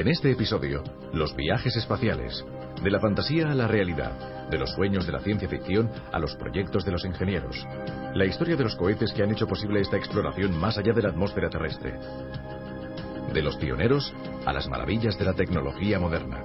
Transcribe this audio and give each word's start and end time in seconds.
En 0.00 0.08
este 0.08 0.30
episodio, 0.30 0.82
los 1.12 1.36
viajes 1.36 1.76
espaciales, 1.76 2.42
de 2.82 2.90
la 2.90 3.00
fantasía 3.00 3.50
a 3.50 3.54
la 3.54 3.68
realidad, 3.68 4.48
de 4.48 4.56
los 4.56 4.70
sueños 4.70 5.04
de 5.04 5.12
la 5.12 5.20
ciencia 5.20 5.46
ficción 5.46 5.90
a 6.10 6.18
los 6.18 6.36
proyectos 6.36 6.86
de 6.86 6.92
los 6.92 7.04
ingenieros, 7.04 7.66
la 8.14 8.24
historia 8.24 8.56
de 8.56 8.64
los 8.64 8.76
cohetes 8.76 9.12
que 9.12 9.22
han 9.22 9.30
hecho 9.30 9.46
posible 9.46 9.78
esta 9.78 9.98
exploración 9.98 10.58
más 10.58 10.78
allá 10.78 10.94
de 10.94 11.02
la 11.02 11.10
atmósfera 11.10 11.50
terrestre, 11.50 11.98
de 13.30 13.42
los 13.42 13.58
pioneros 13.58 14.10
a 14.46 14.54
las 14.54 14.70
maravillas 14.70 15.18
de 15.18 15.24
la 15.26 15.34
tecnología 15.34 16.00
moderna, 16.00 16.40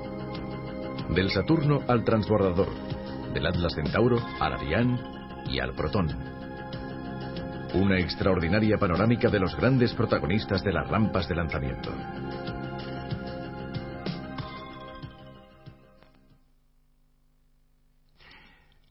del 1.11 1.31
Saturno 1.31 1.79
al 1.87 2.03
transbordador, 2.03 2.73
del 3.33 3.47
Atlas 3.47 3.73
Centauro 3.73 4.21
al 4.37 4.51
Ariane 4.51 4.99
y 5.47 5.59
al 5.59 5.73
Protón. 5.75 6.09
Una 7.73 7.99
extraordinaria 7.99 8.77
panorámica 8.77 9.29
de 9.29 9.39
los 9.39 9.55
grandes 9.55 9.93
protagonistas 9.93 10.61
de 10.61 10.73
las 10.73 10.89
rampas 10.89 11.29
de 11.29 11.35
lanzamiento. 11.35 11.93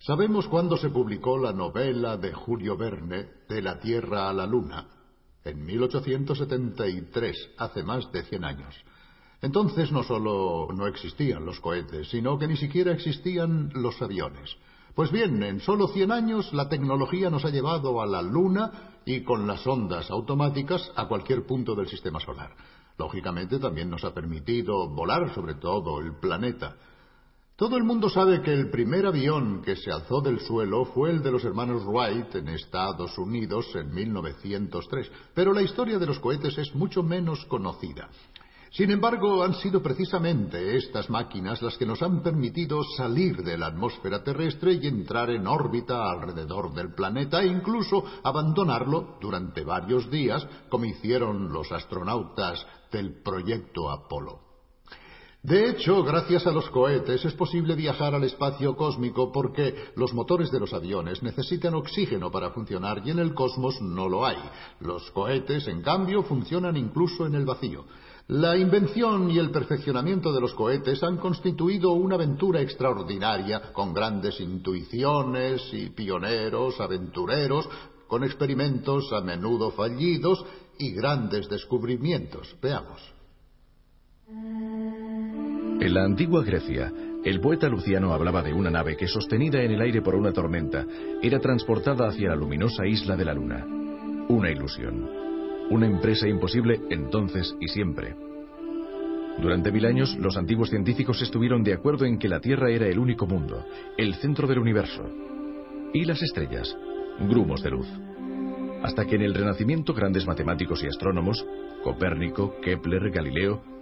Sabemos 0.07 0.49
cuándo 0.49 0.77
se 0.77 0.91
publicó 0.91 1.39
la 1.39 1.55
novela 1.55 2.19
de 2.19 2.31
Julio 2.35 2.77
Verne, 2.77 3.27
De 3.49 3.63
la 3.63 3.81
Tierra 3.81 4.29
a 4.29 4.35
la 4.35 4.47
Luna, 4.47 4.87
en 5.43 5.65
1873, 5.65 7.53
hace 7.57 7.83
más 7.83 8.13
de 8.13 8.23
100 8.23 8.45
años. 8.45 8.75
Entonces 9.41 9.91
no 9.93 10.03
solo 10.03 10.69
no 10.75 10.87
existían 10.87 11.47
los 11.47 11.59
cohetes, 11.59 12.11
sino 12.11 12.39
que 12.39 12.47
ni 12.47 12.59
siquiera 12.59 12.93
existían 12.93 13.71
los 13.73 14.03
aviones. 14.03 14.55
Pues 14.95 15.11
bien, 15.11 15.43
en 15.43 15.61
solo 15.61 15.89
100 15.89 16.13
años 16.13 16.53
la 16.53 16.69
tecnología 16.69 17.31
nos 17.31 17.47
ha 17.47 17.51
llevado 17.51 18.03
a 18.03 18.07
la 18.07 18.21
Luna 18.21 18.99
y 19.07 19.23
con 19.23 19.47
las 19.47 19.67
ondas 19.67 20.11
automáticas 20.11 20.93
a 20.97 21.09
cualquier 21.09 21.47
punto 21.47 21.75
del 21.75 21.89
sistema 21.89 22.21
solar. 22.21 22.55
Lógicamente 22.99 23.59
también 23.59 23.89
nos 23.89 24.05
ha 24.05 24.13
permitido 24.13 24.87
volar 24.87 25.35
sobre 25.35 25.55
todo 25.55 25.99
el 26.01 26.15
planeta. 26.17 26.77
Todo 27.57 27.77
el 27.77 27.85
mundo 27.85 28.11
sabe 28.11 28.43
que 28.43 28.53
el 28.53 28.69
primer 28.69 29.07
avión 29.07 29.63
que 29.63 29.77
se 29.77 29.93
alzó 29.93 30.21
del 30.21 30.41
suelo 30.41 30.87
fue 30.87 31.13
el 31.13 31.23
de 31.23 31.31
los 31.31 31.45
hermanos 31.45 31.85
Wright 31.87 32.35
en 32.35 32.49
Estados 32.49 33.17
Unidos 33.17 33.67
en 33.77 33.95
1903, 33.95 35.09
pero 35.33 35.53
la 35.53 35.63
historia 35.63 36.01
de 36.01 36.07
los 36.07 36.19
cohetes 36.19 36.59
es 36.59 36.75
mucho 36.75 37.05
menos 37.05 37.45
conocida. 37.45 38.09
Sin 38.73 38.91
embargo, 38.91 39.45
han 39.45 39.55
sido 39.55 39.81
precisamente 39.81 40.77
estas 40.77 41.09
máquinas 41.09 41.63
las 41.63 41.79
que 41.79 41.87
nos 41.87 42.03
han 42.03 42.25
permitido 42.25 42.83
salir 42.97 43.45
de 43.45 43.57
la 43.57 43.67
atmósfera 43.67 44.25
terrestre 44.25 44.73
y 44.73 44.89
entrar 44.89 45.31
en 45.31 45.47
órbita 45.47 46.11
alrededor 46.11 46.75
del 46.75 46.93
planeta 46.93 47.41
e 47.41 47.47
incluso 47.47 48.05
abandonarlo 48.25 49.17
durante 49.21 49.63
varios 49.63 50.11
días, 50.11 50.45
como 50.69 50.87
hicieron 50.87 51.53
los 51.53 51.71
astronautas 51.71 52.67
del 52.91 53.23
proyecto 53.23 53.89
Apolo. 53.93 54.44
De 55.45 55.69
hecho, 55.69 56.03
gracias 56.03 56.47
a 56.47 56.53
los 56.53 56.71
cohetes 56.71 57.23
es 57.23 57.35
posible 57.35 57.75
viajar 57.75 58.15
al 58.15 58.25
espacio 58.25 58.75
cósmico 58.75 59.31
porque 59.31 59.75
los 59.95 60.15
motores 60.15 60.51
de 60.51 60.59
los 60.59 60.73
aviones 60.73 61.23
necesitan 61.23 61.75
oxígeno 61.75 62.31
para 62.31 62.49
funcionar 62.53 63.03
y 63.05 63.11
en 63.11 63.19
el 63.19 63.35
cosmos 63.35 63.79
no 63.83 64.09
lo 64.09 64.25
hay. 64.25 64.39
Los 64.81 65.11
cohetes, 65.11 65.69
en 65.69 65.83
cambio, 65.83 66.23
funcionan 66.23 66.79
incluso 66.79 67.27
en 67.27 67.35
el 67.35 67.45
vacío. 67.45 67.85
La 68.29 68.57
invención 68.57 69.31
y 69.31 69.39
el 69.39 69.51
perfeccionamiento 69.51 70.33
de 70.33 70.41
los 70.41 70.55
cohetes 70.55 71.03
han 71.03 71.19
constituido 71.19 71.93
una 71.93 72.15
aventura 72.15 72.63
extraordinaria 72.63 73.71
con 73.75 73.93
grandes 73.93 74.41
intuiciones 74.41 75.61
y 75.75 75.91
pioneros, 75.91 76.81
aventureros, 76.81 77.69
con 78.09 78.25
experimentos 78.25 79.13
a 79.13 79.21
menudo 79.21 79.73
fallidos 79.73 80.43
y 80.79 80.93
grandes 80.93 81.51
descubrimientos. 81.51 82.57
Veamos. 82.63 83.13
En 85.81 85.93
la 85.93 86.05
antigua 86.05 86.45
Grecia, 86.45 86.93
el 87.25 87.41
poeta 87.41 87.69
Luciano 87.69 88.13
hablaba 88.13 88.43
de 88.43 88.53
una 88.53 88.71
nave 88.71 88.97
que, 88.97 89.09
sostenida 89.09 89.61
en 89.61 89.73
el 89.73 89.81
aire 89.81 90.03
por 90.03 90.15
una 90.15 90.33
tormenta, 90.33 90.87
era 91.21 91.41
transportada 91.41 92.07
hacia 92.07 92.29
la 92.29 92.37
luminosa 92.37 92.87
isla 92.87 93.17
de 93.17 93.25
la 93.25 93.35
Luna. 93.35 93.67
Una 94.29 94.51
ilusión. 94.51 95.09
Una 95.71 95.87
empresa 95.87 96.29
imposible 96.29 96.81
entonces 96.91 97.57
y 97.61 97.69
siempre. 97.69 98.15
Durante 99.39 99.73
mil 99.73 99.85
años, 99.85 100.17
los 100.17 100.37
antiguos 100.37 100.71
científicos 100.71 101.21
estuvieron 101.21 101.65
de 101.65 101.75
acuerdo 101.75 102.05
en 102.05 102.19
que 102.19 102.29
la 102.29 102.41
Tierra 102.41 102.71
era 102.71 102.87
el 102.87 102.99
único 102.99 103.27
mundo, 103.27 103.67
el 103.99 104.15
centro 104.15 104.47
del 104.47 104.61
universo. 104.61 105.03
Y 105.93 106.05
las 106.05 106.23
estrellas, 106.23 106.77
grumos 107.29 107.63
de 107.63 107.71
luz. 107.71 107.89
Hasta 108.83 109.07
que 109.07 109.17
en 109.17 109.23
el 109.23 109.35
Renacimiento 109.35 109.93
grandes 109.93 110.27
matemáticos 110.27 110.85
y 110.85 110.87
astrónomos, 110.87 111.45
Copérnico, 111.83 112.55
Kepler, 112.63 113.11
Galileo, 113.11 113.74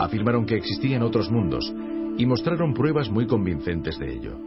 afirmaron 0.00 0.46
que 0.46 0.56
existían 0.56 1.02
otros 1.02 1.30
mundos 1.30 1.72
y 2.16 2.24
mostraron 2.24 2.72
pruebas 2.72 3.10
muy 3.10 3.26
convincentes 3.26 3.98
de 3.98 4.12
ello. 4.12 4.38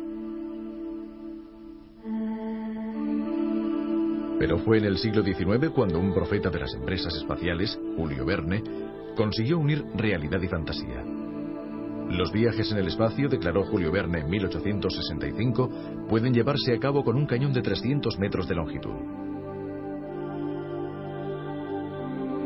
Pero 4.39 4.57
fue 4.57 4.79
en 4.79 4.85
el 4.85 4.97
siglo 4.97 5.23
XIX 5.23 5.69
cuando 5.69 5.99
un 5.99 6.13
profeta 6.13 6.49
de 6.49 6.59
las 6.59 6.73
empresas 6.73 7.15
espaciales, 7.15 7.79
Julio 7.95 8.25
Verne, 8.25 8.63
consiguió 9.15 9.59
unir 9.59 9.85
realidad 9.95 10.41
y 10.41 10.47
fantasía. 10.47 11.05
Los 12.09 12.31
viajes 12.33 12.71
en 12.71 12.79
el 12.79 12.87
espacio, 12.87 13.29
declaró 13.29 13.63
Julio 13.63 13.91
Verne 13.91 14.19
en 14.21 14.29
1865, 14.29 15.69
pueden 16.09 16.33
llevarse 16.33 16.73
a 16.73 16.79
cabo 16.79 17.03
con 17.03 17.15
un 17.15 17.27
cañón 17.27 17.53
de 17.53 17.61
300 17.61 18.19
metros 18.19 18.47
de 18.47 18.55
longitud. 18.55 19.32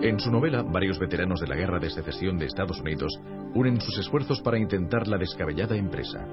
En 0.01 0.19
su 0.19 0.29
novela, 0.29 0.61
varios 0.61 0.99
veteranos 0.99 1.39
de 1.39 1.47
la 1.47 1.55
Guerra 1.55 1.79
de 1.79 1.89
Secesión 1.89 2.37
de 2.37 2.45
Estados 2.45 2.79
Unidos 2.79 3.19
unen 3.55 3.81
sus 3.81 3.97
esfuerzos 3.97 4.41
para 4.41 4.59
intentar 4.59 5.07
la 5.07 5.17
descabellada 5.17 5.75
empresa. 5.75 6.23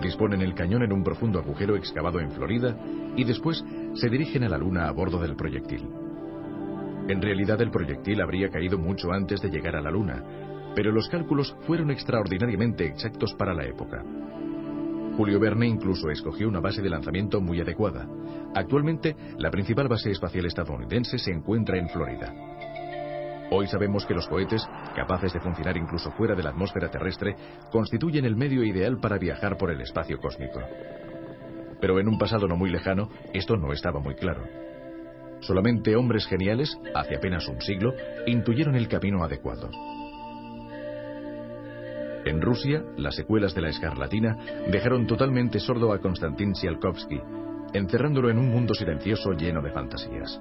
Disponen 0.00 0.40
el 0.40 0.54
cañón 0.54 0.82
en 0.82 0.92
un 0.92 1.04
profundo 1.04 1.40
agujero 1.40 1.76
excavado 1.76 2.20
en 2.20 2.30
Florida 2.30 2.74
y 3.16 3.24
después 3.24 3.62
se 3.92 4.08
dirigen 4.08 4.44
a 4.44 4.48
la 4.48 4.56
Luna 4.56 4.88
a 4.88 4.92
bordo 4.92 5.18
del 5.20 5.36
proyectil. 5.36 5.90
En 7.08 7.20
realidad 7.20 7.60
el 7.60 7.70
proyectil 7.70 8.22
habría 8.22 8.48
caído 8.48 8.78
mucho 8.78 9.12
antes 9.12 9.42
de 9.42 9.50
llegar 9.50 9.76
a 9.76 9.82
la 9.82 9.90
Luna, 9.90 10.24
pero 10.74 10.90
los 10.90 11.08
cálculos 11.10 11.54
fueron 11.66 11.90
extraordinariamente 11.90 12.86
exactos 12.86 13.34
para 13.34 13.52
la 13.52 13.66
época. 13.66 14.02
Julio 15.18 15.40
Verne 15.40 15.66
incluso 15.66 16.10
escogió 16.10 16.46
una 16.46 16.60
base 16.60 16.80
de 16.80 16.88
lanzamiento 16.88 17.40
muy 17.40 17.60
adecuada. 17.60 18.06
Actualmente, 18.54 19.16
la 19.36 19.50
principal 19.50 19.88
base 19.88 20.12
espacial 20.12 20.46
estadounidense 20.46 21.18
se 21.18 21.32
encuentra 21.32 21.76
en 21.76 21.88
Florida. 21.88 22.32
Hoy 23.50 23.66
sabemos 23.66 24.06
que 24.06 24.14
los 24.14 24.28
cohetes, 24.28 24.64
capaces 24.94 25.32
de 25.32 25.40
funcionar 25.40 25.76
incluso 25.76 26.12
fuera 26.12 26.36
de 26.36 26.44
la 26.44 26.50
atmósfera 26.50 26.88
terrestre, 26.88 27.34
constituyen 27.72 28.26
el 28.26 28.36
medio 28.36 28.62
ideal 28.62 29.00
para 29.00 29.18
viajar 29.18 29.56
por 29.58 29.72
el 29.72 29.80
espacio 29.80 30.18
cósmico. 30.18 30.60
Pero 31.80 31.98
en 31.98 32.06
un 32.06 32.16
pasado 32.16 32.46
no 32.46 32.56
muy 32.56 32.70
lejano, 32.70 33.10
esto 33.32 33.56
no 33.56 33.72
estaba 33.72 33.98
muy 33.98 34.14
claro. 34.14 34.44
Solamente 35.40 35.96
hombres 35.96 36.28
geniales, 36.28 36.78
hace 36.94 37.16
apenas 37.16 37.48
un 37.48 37.60
siglo, 37.60 37.92
intuyeron 38.28 38.76
el 38.76 38.86
camino 38.86 39.24
adecuado. 39.24 39.68
En 42.28 42.42
Rusia, 42.42 42.84
las 42.98 43.14
secuelas 43.14 43.54
de 43.54 43.62
la 43.62 43.70
escarlatina 43.70 44.36
dejaron 44.70 45.06
totalmente 45.06 45.58
sordo 45.58 45.94
a 45.94 45.98
Konstantin 45.98 46.52
Tsiolkovsky, 46.52 47.18
encerrándolo 47.72 48.28
en 48.28 48.36
un 48.36 48.50
mundo 48.50 48.74
silencioso 48.74 49.32
lleno 49.32 49.62
de 49.62 49.70
fantasías. 49.70 50.38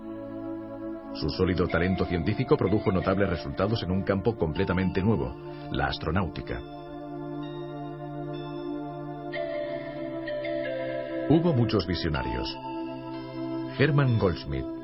Su 1.14 1.30
sólido 1.30 1.66
talento 1.66 2.04
científico 2.04 2.58
produjo 2.58 2.92
notables 2.92 3.30
resultados 3.30 3.84
en 3.84 3.92
un 3.92 4.04
campo 4.04 4.36
completamente 4.36 5.02
nuevo, 5.02 5.34
la 5.72 5.86
astronáutica. 5.86 6.60
Hubo 11.30 11.54
muchos 11.54 11.88
visionarios. 11.88 12.54
Hermann 13.80 14.20
Goldschmidt, 14.20 14.77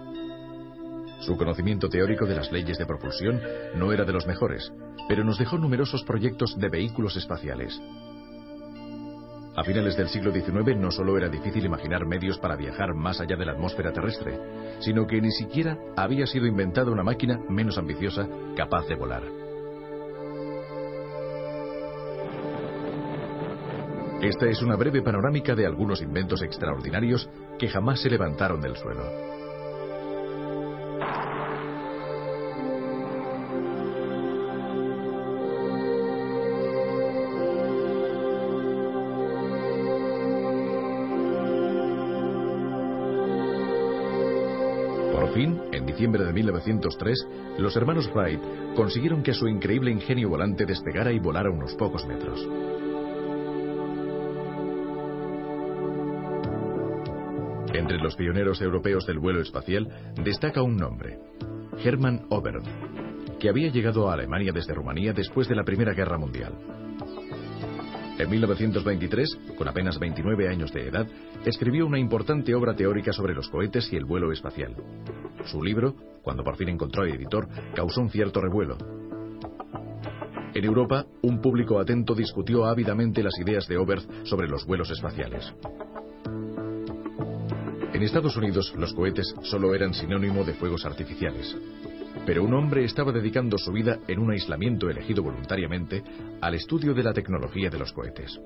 su 1.26 1.38
conocimiento 1.38 1.90
teórico 1.90 2.26
de 2.26 2.36
las 2.36 2.52
leyes 2.52 2.78
de 2.78 2.86
propulsión 2.86 3.40
no 3.76 3.94
era 3.94 4.04
de 4.04 4.14
los 4.14 4.28
mejores, 4.28 4.72
pero 5.08 5.24
nos 5.24 5.38
dejó 5.38 5.58
numerosos 5.58 6.04
proyectos 6.04 6.58
de 6.58 6.70
vehículos 6.70 7.16
espaciales. 7.16 7.80
A 9.56 9.64
finales 9.64 9.96
del 9.96 10.10
siglo 10.10 10.32
XIX 10.32 10.76
no 10.78 10.92
solo 10.92 11.16
era 11.18 11.30
difícil 11.30 11.64
imaginar 11.64 12.06
medios 12.06 12.40
para 12.40 12.56
viajar 12.56 12.94
más 12.96 13.22
allá 13.22 13.36
de 13.36 13.46
la 13.46 13.52
atmósfera 13.52 13.94
terrestre, 13.94 14.40
sino 14.80 15.06
que 15.06 15.22
ni 15.22 15.32
siquiera 15.32 15.78
había 15.96 16.26
sido 16.26 16.48
inventada 16.48 16.92
una 16.92 17.04
máquina 17.04 17.40
menos 17.50 17.78
ambiciosa 17.78 18.28
capaz 18.58 18.88
de 18.88 18.96
volar. 18.96 19.24
Esta 24.22 24.48
es 24.48 24.62
una 24.62 24.76
breve 24.76 25.02
panorámica 25.02 25.54
de 25.54 25.66
algunos 25.66 26.02
inventos 26.02 26.42
extraordinarios 26.42 27.30
que 27.60 27.68
jamás 27.68 28.02
se 28.02 28.10
levantaron 28.10 28.62
del 28.62 28.76
suelo. 28.76 29.43
Fin, 45.34 45.60
en 45.72 45.86
diciembre 45.86 46.24
de 46.24 46.34
1903, 46.34 47.28
los 47.58 47.76
hermanos 47.76 48.10
Wright 48.14 48.40
consiguieron 48.76 49.24
que 49.24 49.34
su 49.34 49.48
increíble 49.48 49.92
ingenio 49.92 50.30
volante 50.30 50.66
despegara 50.66 51.12
y 51.12 51.20
volara 51.20 51.50
unos 51.50 51.74
pocos 51.76 52.06
metros. 52.06 52.48
Entre 57.74 57.98
los 57.98 58.16
pioneros 58.16 58.62
europeos 58.62 59.06
del 59.06 59.20
vuelo 59.20 59.42
espacial 59.42 59.88
destaca 60.24 60.62
un 60.62 60.78
nombre, 60.78 61.20
Hermann 61.84 62.28
Oberth, 62.30 62.68
que 63.40 63.50
había 63.50 63.72
llegado 63.72 64.10
a 64.10 64.14
Alemania 64.14 64.52
desde 64.54 64.74
Rumanía 64.74 65.12
después 65.14 65.48
de 65.48 65.56
la 65.56 65.64
Primera 65.64 65.94
Guerra 65.94 66.18
Mundial. 66.18 66.83
En 68.24 68.30
1923, 68.30 69.38
con 69.58 69.68
apenas 69.68 70.00
29 70.00 70.48
años 70.48 70.72
de 70.72 70.88
edad, 70.88 71.06
escribió 71.44 71.86
una 71.86 72.00
importante 72.00 72.56
obra 72.56 72.74
teórica 72.74 73.12
sobre 73.12 73.34
los 73.34 73.50
cohetes 73.50 73.92
y 73.92 73.98
el 73.98 74.06
vuelo 74.06 74.32
espacial. 74.32 74.78
Su 75.44 75.62
libro, 75.62 75.94
cuando 76.22 76.42
por 76.42 76.56
fin 76.56 76.70
encontró 76.70 77.04
editor, 77.04 77.50
causó 77.76 78.00
un 78.00 78.10
cierto 78.10 78.40
revuelo. 78.40 78.78
En 80.54 80.64
Europa, 80.64 81.06
un 81.22 81.42
público 81.42 81.78
atento 81.82 82.16
discutió 82.16 82.64
ávidamente 82.64 83.22
las 83.22 83.38
ideas 83.40 83.68
de 83.68 83.76
Oberth 83.76 84.10
sobre 84.24 84.48
los 84.48 84.66
vuelos 84.66 84.90
espaciales. 84.90 85.54
En 87.92 88.02
Estados 88.04 88.38
Unidos, 88.38 88.74
los 88.78 88.94
cohetes 88.94 89.36
solo 89.42 89.76
eran 89.76 89.94
sinónimo 89.94 90.46
de 90.46 90.54
fuegos 90.54 90.86
artificiales. 90.86 91.58
Pero 92.26 92.44
un 92.44 92.54
hombre 92.54 92.86
estaba 92.86 93.12
dedicando 93.12 93.58
su 93.58 93.72
vida 93.72 94.00
en 94.08 94.20
un 94.20 94.32
aislamiento 94.32 94.90
elegido 94.90 95.24
voluntariamente 95.24 96.04
al 96.42 96.56
estudio 96.56 96.94
de 96.94 97.04
la 97.04 97.14
tecnología 97.14 97.70
de 97.70 97.80
los 97.80 97.92
cohetes. 97.92 98.40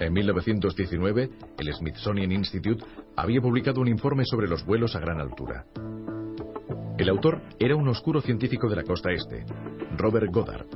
En 0.00 0.12
1919, 0.12 1.30
el 1.58 1.72
Smithsonian 1.72 2.32
Institute 2.32 2.84
había 3.16 3.40
publicado 3.40 3.80
un 3.80 3.88
informe 3.88 4.24
sobre 4.26 4.48
los 4.48 4.64
vuelos 4.64 4.94
a 4.96 5.00
gran 5.00 5.20
altura. 5.20 5.64
El 6.98 7.08
autor 7.08 7.40
era 7.58 7.76
un 7.76 7.88
oscuro 7.88 8.20
científico 8.20 8.68
de 8.68 8.76
la 8.76 8.82
costa 8.82 9.12
este, 9.12 9.44
Robert 9.96 10.32
Goddard. 10.32 10.66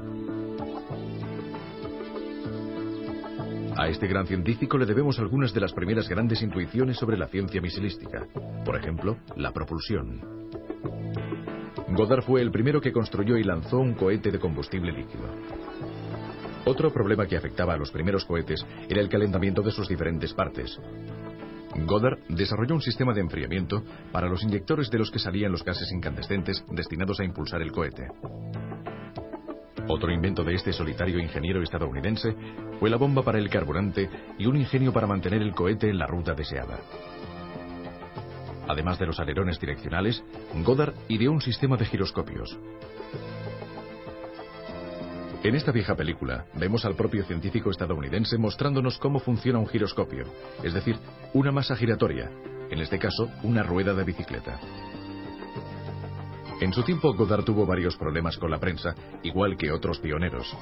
A 3.77 3.89
este 3.89 4.07
gran 4.07 4.27
científico 4.27 4.79
le 4.79 4.87
debemos 4.87 5.19
algunas 5.19 5.53
de 5.53 5.61
las 5.61 5.73
primeras 5.73 6.09
grandes 6.09 6.43
intuiciones 6.43 6.99
sobre 6.99 7.17
la 7.17 7.29
ciencia 7.29 7.61
misilística. 7.61 8.27
Por 8.65 8.77
ejemplo, 8.77 9.17
la 9.37 9.53
propulsión. 9.53 10.40
Goddard 11.91 12.23
fue 12.23 12.41
el 12.41 12.51
primero 12.51 12.81
que 12.81 12.93
construyó 12.93 13.37
y 13.37 13.43
lanzó 13.43 13.79
un 13.79 13.95
cohete 13.95 14.31
de 14.31 14.39
combustible 14.39 14.93
líquido. 14.93 15.25
Otro 16.65 16.93
problema 16.93 17.27
que 17.27 17.37
afectaba 17.37 17.75
a 17.75 17.77
los 17.77 17.91
primeros 17.91 18.25
cohetes 18.25 18.65
era 18.89 19.01
el 19.01 19.09
calentamiento 19.09 19.63
de 19.63 19.73
sus 19.73 19.89
diferentes 19.89 20.33
partes. 20.33 20.79
Goddard 21.87 22.19
desarrolló 22.29 22.75
un 22.75 22.81
sistema 22.81 23.13
de 23.13 23.21
enfriamiento 23.21 23.83
para 24.13 24.29
los 24.29 24.43
inyectores 24.43 24.91
de 24.91 24.99
los 24.99 25.11
que 25.11 25.19
salían 25.19 25.53
los 25.53 25.65
gases 25.65 25.91
incandescentes 25.93 26.65
destinados 26.71 27.19
a 27.21 27.25
impulsar 27.25 27.63
el 27.63 27.73
cohete. 27.73 28.09
Otro 29.89 30.13
invento 30.13 30.45
de 30.45 30.55
este 30.55 30.73
solitario 30.73 31.19
ingeniero 31.19 31.63
estadounidense 31.63 32.35
fue 32.79 32.91
la 32.91 32.97
bomba 32.97 33.23
para 33.23 33.39
el 33.39 33.51
carburante 33.51 34.09
y 34.39 34.47
un 34.47 34.57
ingenio 34.57 34.93
para 34.93 35.07
mantener 35.07 35.43
el 35.43 35.55
cohete 35.55 35.91
en 35.91 35.99
la 35.99 36.07
ruta 36.07 36.35
deseada. 36.35 36.79
Además 38.71 39.01
de 39.01 39.07
los 39.07 39.19
alerones 39.19 39.59
direccionales, 39.59 40.23
Goddard 40.65 40.95
ideó 41.09 41.33
un 41.33 41.41
sistema 41.41 41.77
de 41.77 41.87
giroscopios. 41.87 42.57
En 45.43 45.57
esta 45.57 45.73
vieja 45.73 45.97
película 45.97 46.47
vemos 46.55 46.85
al 46.85 46.95
propio 46.95 47.25
científico 47.25 47.73
estadounidense 47.73 48.39
mostrándonos 48.39 48.97
cómo 48.99 49.19
funciona 49.19 49.59
un 49.59 49.67
giroscopio, 49.67 50.25
es 50.63 50.73
decir, 50.73 50.97
una 51.33 51.51
masa 51.51 51.75
giratoria, 51.75 52.31
en 52.71 52.79
este 52.79 53.01
caso 53.01 53.29
una 53.43 53.65
rueda 53.65 53.93
de 53.93 54.05
bicicleta. 54.05 54.61
En 56.61 56.73
su 56.73 56.85
tiempo, 56.85 57.13
Goddard 57.15 57.43
tuvo 57.43 57.67
varios 57.67 57.97
problemas 57.97 58.39
con 58.39 58.53
la 58.53 58.61
prensa, 58.61 58.95
igual 59.25 59.57
que 59.57 59.73
otros 59.73 59.99
pioneros. 59.99 60.57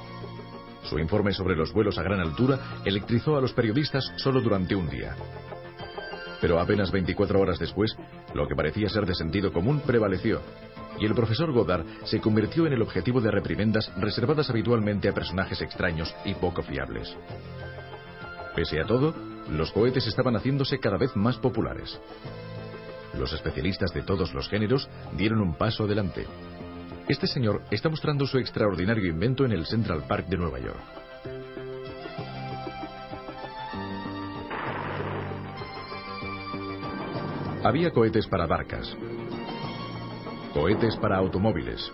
Su 0.84 0.98
informe 0.98 1.34
sobre 1.34 1.56
los 1.56 1.74
vuelos 1.74 1.98
a 1.98 2.02
gran 2.02 2.20
altura 2.20 2.80
electrizó 2.86 3.36
a 3.36 3.42
los 3.42 3.52
periodistas 3.52 4.10
solo 4.16 4.40
durante 4.40 4.74
un 4.74 4.88
día. 4.88 5.14
Pero 6.40 6.60
apenas 6.60 6.92
24 6.92 7.40
horas 7.40 7.58
después, 7.58 7.96
lo 8.34 8.46
que 8.46 8.54
parecía 8.54 8.88
ser 8.88 9.06
de 9.06 9.14
sentido 9.14 9.52
común 9.52 9.80
prevaleció, 9.80 10.40
y 11.00 11.06
el 11.06 11.14
profesor 11.14 11.52
Goddard 11.52 11.84
se 12.04 12.20
convirtió 12.20 12.66
en 12.66 12.72
el 12.72 12.82
objetivo 12.82 13.20
de 13.20 13.30
reprimendas 13.30 13.90
reservadas 13.96 14.50
habitualmente 14.50 15.08
a 15.08 15.14
personajes 15.14 15.60
extraños 15.62 16.14
y 16.24 16.34
poco 16.34 16.62
fiables. 16.62 17.16
Pese 18.54 18.80
a 18.80 18.84
todo, 18.84 19.14
los 19.50 19.70
cohetes 19.72 20.06
estaban 20.06 20.34
haciéndose 20.34 20.78
cada 20.78 20.98
vez 20.98 21.14
más 21.16 21.36
populares. 21.38 21.98
Los 23.18 23.32
especialistas 23.32 23.92
de 23.92 24.02
todos 24.02 24.34
los 24.34 24.48
géneros 24.48 24.88
dieron 25.16 25.40
un 25.40 25.54
paso 25.54 25.84
adelante. 25.84 26.26
Este 27.08 27.26
señor 27.26 27.62
está 27.70 27.88
mostrando 27.88 28.26
su 28.26 28.38
extraordinario 28.38 29.08
invento 29.08 29.44
en 29.44 29.52
el 29.52 29.66
Central 29.66 30.04
Park 30.06 30.26
de 30.26 30.36
Nueva 30.36 30.58
York. 30.58 31.07
Había 37.64 37.90
cohetes 37.90 38.26
para 38.28 38.46
barcas, 38.46 38.96
cohetes 40.54 40.96
para 40.96 41.16
automóviles, 41.16 41.92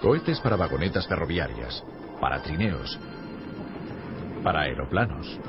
cohetes 0.00 0.38
para 0.40 0.56
vagonetas 0.56 1.08
ferroviarias, 1.08 1.84
para 2.20 2.40
trineos, 2.40 2.98
para 4.44 4.60
aeroplanos. 4.60 5.40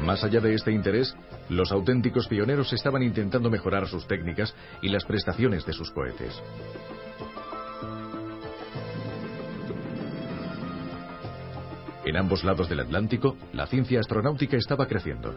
Más 0.00 0.24
allá 0.24 0.40
de 0.40 0.54
este 0.54 0.72
interés, 0.72 1.14
los 1.48 1.70
auténticos 1.70 2.26
pioneros 2.26 2.72
estaban 2.72 3.04
intentando 3.04 3.50
mejorar 3.50 3.86
sus 3.86 4.06
técnicas 4.08 4.52
y 4.82 4.88
las 4.88 5.04
prestaciones 5.04 5.64
de 5.64 5.72
sus 5.72 5.92
cohetes. 5.92 6.42
En 12.04 12.16
ambos 12.16 12.44
lados 12.44 12.68
del 12.68 12.80
Atlántico, 12.80 13.36
la 13.52 13.66
ciencia 13.66 14.00
astronáutica 14.00 14.56
estaba 14.56 14.86
creciendo. 14.86 15.34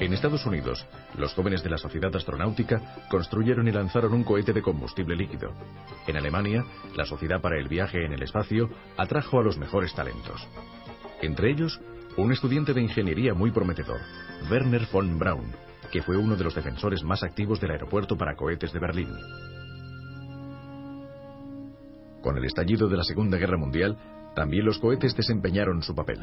En 0.00 0.12
Estados 0.12 0.44
Unidos, 0.44 0.84
los 1.16 1.34
jóvenes 1.34 1.62
de 1.62 1.70
la 1.70 1.78
Sociedad 1.78 2.14
Astronáutica 2.16 2.80
construyeron 3.08 3.68
y 3.68 3.72
lanzaron 3.72 4.12
un 4.12 4.24
cohete 4.24 4.52
de 4.52 4.62
combustible 4.62 5.14
líquido. 5.14 5.52
En 6.06 6.16
Alemania, 6.16 6.64
la 6.96 7.04
Sociedad 7.04 7.40
para 7.40 7.58
el 7.58 7.68
Viaje 7.68 8.04
en 8.04 8.12
el 8.12 8.22
Espacio 8.22 8.70
atrajo 8.96 9.38
a 9.38 9.44
los 9.44 9.56
mejores 9.58 9.94
talentos. 9.94 10.48
Entre 11.22 11.50
ellos, 11.50 11.80
un 12.16 12.32
estudiante 12.32 12.72
de 12.72 12.80
ingeniería 12.80 13.34
muy 13.34 13.50
prometedor, 13.52 14.00
Werner 14.50 14.88
von 14.90 15.18
Braun, 15.18 15.52
que 15.92 16.02
fue 16.02 16.16
uno 16.16 16.34
de 16.34 16.44
los 16.44 16.54
defensores 16.54 17.04
más 17.04 17.22
activos 17.22 17.60
del 17.60 17.70
aeropuerto 17.70 18.16
para 18.16 18.34
cohetes 18.34 18.72
de 18.72 18.80
Berlín. 18.80 19.10
Con 22.20 22.38
el 22.38 22.44
estallido 22.46 22.88
de 22.88 22.96
la 22.96 23.04
Segunda 23.04 23.36
Guerra 23.36 23.58
Mundial, 23.58 23.96
también 24.34 24.64
los 24.64 24.78
cohetes 24.78 25.16
desempeñaron 25.16 25.82
su 25.82 25.94
papel. 25.94 26.20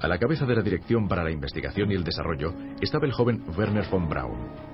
A 0.00 0.08
la 0.08 0.18
cabeza 0.18 0.46
de 0.46 0.54
la 0.54 0.62
Dirección 0.62 1.08
para 1.08 1.24
la 1.24 1.30
Investigación 1.30 1.90
y 1.90 1.94
el 1.94 2.04
Desarrollo 2.04 2.54
estaba 2.80 3.06
el 3.06 3.12
joven 3.12 3.44
Werner 3.56 3.86
von 3.90 4.08
Braun. 4.08 4.70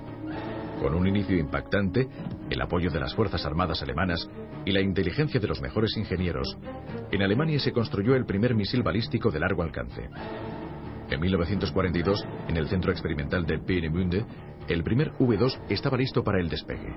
Con 0.81 0.93
un 0.93 1.07
inicio 1.07 1.37
impactante, 1.37 2.07
el 2.49 2.61
apoyo 2.61 2.89
de 2.91 2.99
las 2.99 3.15
Fuerzas 3.15 3.45
Armadas 3.45 3.81
alemanas 3.81 4.29
y 4.63 4.71
la 4.71 4.81
inteligencia 4.81 5.39
de 5.39 5.47
los 5.47 5.59
mejores 5.59 5.97
ingenieros, 5.97 6.57
en 7.11 7.23
Alemania 7.23 7.59
se 7.59 7.71
construyó 7.71 8.15
el 8.15 8.25
primer 8.25 8.53
misil 8.53 8.83
balístico 8.83 9.31
de 9.31 9.39
largo 9.39 9.63
alcance. 9.63 10.09
En 11.09 11.19
1942, 11.19 12.25
en 12.47 12.57
el 12.57 12.67
centro 12.67 12.91
experimental 12.91 13.45
de 13.45 13.59
Peenemünde, 13.59 14.25
el 14.67 14.83
primer 14.83 15.13
V2 15.13 15.59
estaba 15.69 15.97
listo 15.97 16.23
para 16.23 16.39
el 16.39 16.49
despegue. 16.49 16.93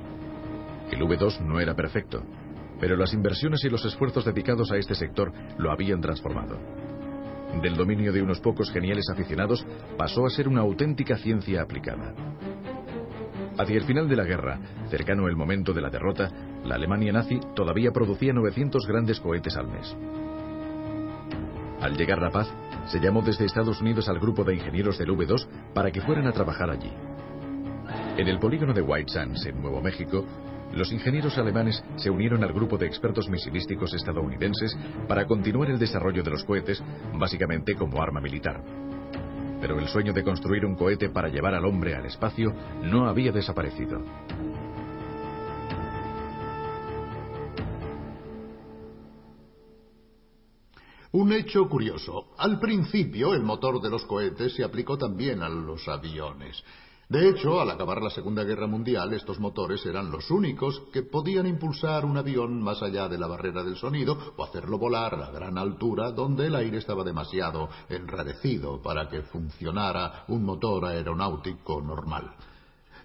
El 0.91 1.01
V2 1.01 1.41
no 1.41 1.61
era 1.61 1.75
perfecto, 1.75 2.23
pero 2.81 2.97
las 2.97 3.13
inversiones 3.13 3.63
y 3.65 3.69
los 3.69 3.85
esfuerzos 3.85 4.25
dedicados 4.25 4.73
a 4.73 4.77
este 4.77 4.95
sector 4.95 5.33
lo 5.59 5.71
habían 5.71 6.01
transformado. 6.01 6.59
Del 7.63 7.77
dominio 7.77 8.13
de 8.13 8.23
unos 8.23 8.41
pocos 8.41 8.71
geniales 8.71 9.05
aficionados 9.13 9.67
pasó 9.99 10.25
a 10.25 10.31
ser 10.31 10.49
una 10.49 10.63
auténtica 10.63 11.17
ciencia 11.17 11.63
aplicada. 11.63 12.15
Hacia 13.59 13.77
el 13.77 13.85
final 13.85 14.09
de 14.09 14.17
la 14.17 14.25
guerra, 14.25 14.59
cercano 14.89 15.29
el 15.29 15.37
momento 15.37 15.75
de 15.75 15.83
la 15.83 15.91
derrota, 15.91 16.31
la 16.65 16.77
Alemania 16.77 17.13
nazi 17.13 17.41
todavía 17.55 17.91
producía 17.91 18.33
900 18.33 18.87
grandes 18.87 19.21
cohetes 19.21 19.57
al 19.57 19.69
mes. 19.69 19.95
Al 21.81 21.97
llegar 21.97 22.23
la 22.23 22.31
paz, 22.31 22.51
se 22.87 23.01
llamó 23.01 23.21
desde 23.23 23.45
Estados 23.45 23.81
Unidos 23.81 24.09
al 24.09 24.19
grupo 24.19 24.45
de 24.45 24.55
ingenieros 24.55 24.97
del 24.99 25.11
V2 25.11 25.47
para 25.75 25.91
que 25.91 26.01
fueran 26.01 26.27
a 26.27 26.33
trabajar 26.33 26.71
allí. 26.71 26.93
En 28.17 28.29
el 28.29 28.39
polígono 28.39 28.73
de 28.73 28.83
White 28.83 29.13
Sands, 29.13 29.45
en 29.47 29.61
Nuevo 29.61 29.81
México, 29.83 30.25
los 30.73 30.93
ingenieros 30.93 31.37
alemanes 31.39 31.83
se 31.97 32.11
unieron 32.11 32.45
al 32.45 32.53
grupo 32.53 32.79
de 32.79 32.87
expertos 32.87 33.29
misilísticos 33.29 33.95
estadounidenses 33.95 34.77
para 35.09 35.27
continuar 35.27 35.71
el 35.71 35.79
desarrollo 35.79 36.23
de 36.23 36.31
los 36.31 36.45
cohetes, 36.45 36.83
básicamente 37.15 37.75
como 37.75 38.03
arma 38.03 38.21
militar 38.21 38.63
pero 39.61 39.79
el 39.79 39.89
sueño 39.89 40.13
de 40.13 40.25
construir 40.25 40.65
un 40.65 40.75
cohete 40.75 41.11
para 41.11 41.29
llevar 41.29 41.55
al 41.55 41.67
hombre 41.67 41.95
al 41.95 42.07
espacio 42.07 42.53
no 42.83 43.07
había 43.07 43.31
desaparecido. 43.31 44.03
Un 51.13 51.33
hecho 51.33 51.69
curioso. 51.69 52.29
Al 52.39 52.61
principio, 52.61 53.35
el 53.35 53.43
motor 53.43 53.81
de 53.81 53.91
los 53.91 54.05
cohetes 54.05 54.55
se 54.55 54.63
aplicó 54.63 54.97
también 54.97 55.43
a 55.43 55.49
los 55.49 55.87
aviones. 55.89 56.63
De 57.11 57.29
hecho, 57.29 57.61
al 57.61 57.69
acabar 57.69 58.01
la 58.01 58.11
Segunda 58.11 58.45
Guerra 58.45 58.69
Mundial, 58.69 59.13
estos 59.13 59.41
motores 59.41 59.85
eran 59.85 60.13
los 60.13 60.31
únicos 60.31 60.81
que 60.93 61.03
podían 61.03 61.45
impulsar 61.45 62.05
un 62.05 62.17
avión 62.17 62.63
más 62.63 62.85
allá 62.85 63.09
de 63.09 63.19
la 63.19 63.27
barrera 63.27 63.65
del 63.65 63.75
sonido 63.75 64.17
o 64.37 64.45
hacerlo 64.45 64.79
volar 64.79 65.15
a 65.15 65.33
gran 65.33 65.59
altura 65.59 66.13
donde 66.13 66.47
el 66.47 66.55
aire 66.55 66.79
estaba 66.79 67.03
demasiado 67.03 67.69
enrarecido 67.89 68.81
para 68.81 69.09
que 69.09 69.23
funcionara 69.23 70.23
un 70.29 70.45
motor 70.45 70.85
aeronáutico 70.85 71.83
normal. 71.83 72.31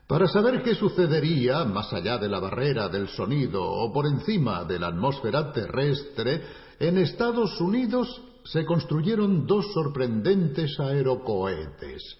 Para 0.05 0.27
saber 0.27 0.61
qué 0.61 0.75
sucedería 0.75 1.65
más 1.65 1.91
allá 1.91 2.19
de 2.19 2.29
la 2.29 2.39
barrera 2.39 2.87
del 2.89 3.07
sonido 3.07 3.63
o 3.63 3.91
por 3.91 4.05
encima 4.05 4.65
de 4.65 4.77
la 4.77 4.89
atmósfera 4.89 5.51
terrestre, 5.51 6.43
en 6.79 6.99
Estados 6.99 7.59
Unidos 7.59 8.21
se 8.43 8.65
construyeron 8.65 9.47
dos 9.47 9.65
sorprendentes 9.73 10.79
aerocohetes. 10.79 12.19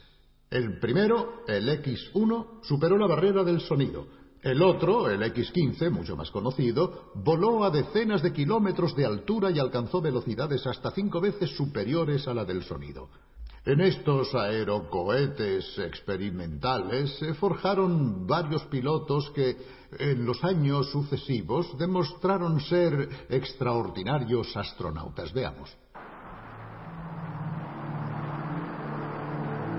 El 0.56 0.80
primero, 0.80 1.44
el 1.50 1.68
X-1, 1.68 2.62
superó 2.64 2.98
la 2.98 3.08
barrera 3.08 3.44
del 3.44 3.60
sonido. 3.60 4.08
El 4.42 4.62
otro, 4.62 5.10
el 5.10 5.22
X-15, 5.22 5.92
mucho 5.92 6.16
más 6.16 6.32
conocido, 6.32 7.12
voló 7.14 7.66
a 7.66 7.70
decenas 7.70 8.24
de 8.24 8.32
kilómetros 8.32 8.96
de 8.96 9.06
altura 9.06 9.52
y 9.52 9.60
alcanzó 9.60 10.00
velocidades 10.00 10.66
hasta 10.66 10.92
cinco 10.92 11.20
veces 11.20 11.50
superiores 11.58 12.26
a 12.30 12.34
la 12.34 12.46
del 12.46 12.64
sonido. 12.64 13.10
En 13.66 13.82
estos 13.82 14.34
aerocohetes 14.34 15.78
experimentales 15.78 17.18
se 17.18 17.34
forjaron 17.34 18.26
varios 18.26 18.64
pilotos 18.68 19.30
que 19.32 19.58
en 20.00 20.26
los 20.26 20.42
años 20.46 20.90
sucesivos 20.90 21.78
demostraron 21.78 22.62
ser 22.62 23.10
extraordinarios 23.28 24.56
astronautas. 24.56 25.34
Veamos. 25.34 25.76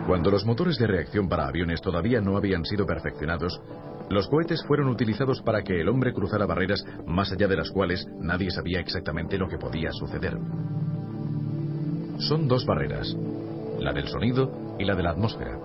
Cuando 0.06 0.30
los 0.30 0.46
motores 0.46 0.78
de 0.78 0.86
reacción 0.86 1.28
para 1.28 1.48
aviones 1.48 1.80
todavía 1.80 2.20
no 2.20 2.36
habían 2.36 2.64
sido 2.64 2.86
perfeccionados, 2.86 3.60
los 4.08 4.28
cohetes 4.28 4.62
fueron 4.64 4.86
utilizados 4.86 5.42
para 5.42 5.62
que 5.62 5.80
el 5.80 5.88
hombre 5.88 6.12
cruzara 6.12 6.46
barreras 6.46 6.84
más 7.06 7.32
allá 7.32 7.48
de 7.48 7.56
las 7.56 7.72
cuales 7.72 8.06
nadie 8.20 8.52
sabía 8.52 8.78
exactamente 8.78 9.36
lo 9.36 9.48
que 9.48 9.58
podía 9.58 9.90
suceder. 9.90 10.38
Son 12.18 12.46
dos 12.46 12.64
barreras, 12.64 13.16
la 13.80 13.92
del 13.92 14.06
sonido 14.06 14.76
y 14.78 14.84
la 14.84 14.94
de 14.94 15.02
la 15.02 15.10
atmósfera. 15.10 15.58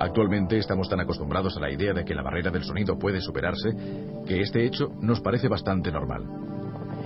Actualmente 0.00 0.58
estamos 0.58 0.88
tan 0.88 0.98
acostumbrados 0.98 1.56
a 1.56 1.60
la 1.60 1.70
idea 1.70 1.92
de 1.92 2.04
que 2.04 2.16
la 2.16 2.22
barrera 2.22 2.50
del 2.50 2.64
sonido 2.64 2.98
puede 2.98 3.20
superarse 3.20 3.70
que 4.26 4.40
este 4.40 4.66
hecho 4.66 4.88
nos 5.00 5.20
parece 5.20 5.46
bastante 5.46 5.92
normal. 5.92 6.53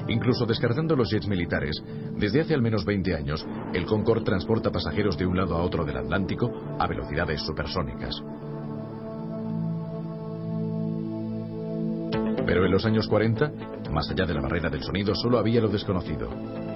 Incluso 0.08 0.46
descartando 0.46 0.96
los 0.96 1.10
jets 1.10 1.28
militares, 1.28 1.82
desde 2.16 2.40
hace 2.40 2.54
al 2.54 2.62
menos 2.62 2.84
20 2.84 3.14
años, 3.14 3.46
el 3.74 3.84
Concorde 3.84 4.24
transporta 4.24 4.70
pasajeros 4.70 5.16
de 5.18 5.26
un 5.26 5.36
lado 5.36 5.56
a 5.56 5.62
otro 5.62 5.84
del 5.84 5.98
Atlántico 5.98 6.50
a 6.78 6.86
velocidades 6.86 7.42
supersónicas. 7.42 8.22
Pero 12.46 12.64
en 12.64 12.72
los 12.72 12.86
años 12.86 13.06
40, 13.06 13.52
más 13.92 14.10
allá 14.10 14.24
de 14.24 14.32
la 14.32 14.40
barrera 14.40 14.70
del 14.70 14.82
sonido, 14.82 15.14
solo 15.14 15.38
había 15.38 15.60
lo 15.60 15.68
desconocido. 15.68 16.30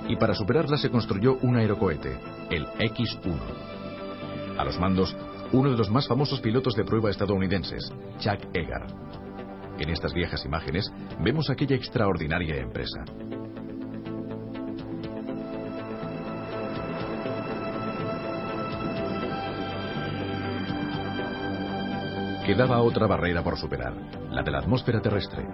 Y 0.06 0.16
para 0.16 0.34
superarla 0.34 0.76
se 0.76 0.90
construyó 0.90 1.38
un 1.40 1.56
aerocohete, 1.56 2.18
el 2.50 2.66
X-1. 2.78 4.58
A 4.58 4.64
los 4.64 4.78
mandos, 4.78 5.16
uno 5.52 5.70
de 5.70 5.78
los 5.78 5.90
más 5.90 6.06
famosos 6.06 6.40
pilotos 6.40 6.74
de 6.74 6.84
prueba 6.84 7.08
estadounidenses, 7.08 7.90
Chuck 8.18 8.54
Egar. 8.54 8.86
En 9.82 9.90
estas 9.90 10.14
viejas 10.14 10.44
imágenes 10.44 10.92
vemos 11.18 11.50
aquella 11.50 11.74
extraordinaria 11.74 12.54
empresa. 12.54 13.02
Quedaba 22.46 22.80
otra 22.80 23.08
barrera 23.08 23.42
por 23.42 23.58
superar, 23.58 23.92
la 24.30 24.44
de 24.44 24.52
la 24.52 24.60
atmósfera 24.60 25.02
terrestre. 25.02 25.44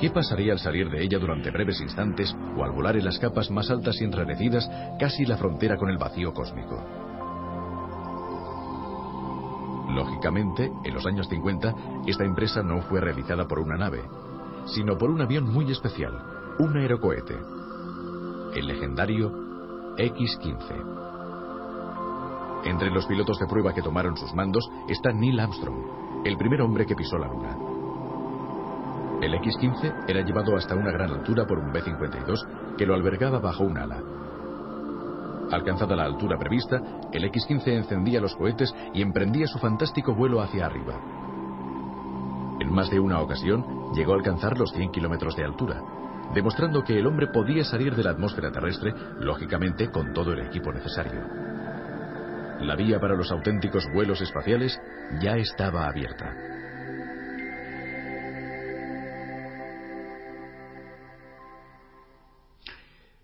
¿Qué 0.00 0.10
pasaría 0.10 0.52
al 0.52 0.58
salir 0.58 0.90
de 0.90 1.00
ella 1.00 1.20
durante 1.20 1.52
breves 1.52 1.80
instantes 1.80 2.34
o 2.56 2.64
al 2.64 2.72
volar 2.72 2.96
en 2.96 3.04
las 3.04 3.20
capas 3.20 3.48
más 3.48 3.70
altas 3.70 4.00
y 4.00 4.04
enrarecidas, 4.06 4.68
casi 4.98 5.24
la 5.24 5.36
frontera 5.36 5.76
con 5.76 5.88
el 5.88 5.98
vacío 5.98 6.34
cósmico? 6.34 7.09
Lógicamente, 9.94 10.72
en 10.84 10.94
los 10.94 11.04
años 11.06 11.28
50, 11.28 11.74
esta 12.06 12.24
empresa 12.24 12.62
no 12.62 12.80
fue 12.82 13.00
realizada 13.00 13.46
por 13.48 13.58
una 13.58 13.76
nave, 13.76 14.02
sino 14.66 14.96
por 14.96 15.10
un 15.10 15.20
avión 15.20 15.52
muy 15.52 15.70
especial, 15.70 16.12
un 16.58 16.76
aerocohete, 16.76 17.36
el 18.54 18.66
legendario 18.66 19.32
X-15. 19.96 21.00
Entre 22.64 22.90
los 22.90 23.06
pilotos 23.06 23.38
de 23.38 23.46
prueba 23.46 23.72
que 23.72 23.82
tomaron 23.82 24.16
sus 24.16 24.34
mandos 24.34 24.70
está 24.88 25.12
Neil 25.12 25.40
Armstrong, 25.40 26.24
el 26.24 26.36
primer 26.36 26.62
hombre 26.62 26.86
que 26.86 26.94
pisó 26.94 27.18
la 27.18 27.26
Luna. 27.28 27.56
El 29.22 29.34
X-15 29.34 30.04
era 30.08 30.22
llevado 30.22 30.56
hasta 30.56 30.74
una 30.74 30.92
gran 30.92 31.10
altura 31.10 31.46
por 31.46 31.58
un 31.58 31.72
B-52 31.72 32.76
que 32.76 32.86
lo 32.86 32.94
albergaba 32.94 33.38
bajo 33.38 33.64
un 33.64 33.76
ala. 33.76 34.02
Alcanzada 35.50 35.96
la 35.96 36.04
altura 36.04 36.38
prevista, 36.38 36.80
el 37.12 37.24
X-15 37.24 37.68
encendía 37.68 38.20
los 38.20 38.36
cohetes 38.36 38.72
y 38.94 39.02
emprendía 39.02 39.46
su 39.46 39.58
fantástico 39.58 40.14
vuelo 40.14 40.40
hacia 40.40 40.66
arriba. 40.66 40.94
En 42.60 42.72
más 42.72 42.90
de 42.90 43.00
una 43.00 43.20
ocasión 43.20 43.92
llegó 43.94 44.12
a 44.12 44.16
alcanzar 44.16 44.56
los 44.58 44.70
100 44.72 44.92
kilómetros 44.92 45.34
de 45.34 45.44
altura, 45.44 45.82
demostrando 46.34 46.84
que 46.84 46.98
el 46.98 47.06
hombre 47.06 47.26
podía 47.26 47.64
salir 47.64 47.96
de 47.96 48.04
la 48.04 48.10
atmósfera 48.10 48.52
terrestre, 48.52 48.94
lógicamente 49.18 49.90
con 49.90 50.12
todo 50.12 50.32
el 50.32 50.40
equipo 50.40 50.72
necesario. 50.72 51.20
La 52.60 52.76
vía 52.76 53.00
para 53.00 53.16
los 53.16 53.32
auténticos 53.32 53.84
vuelos 53.92 54.20
espaciales 54.20 54.78
ya 55.20 55.36
estaba 55.36 55.88
abierta. 55.88 56.49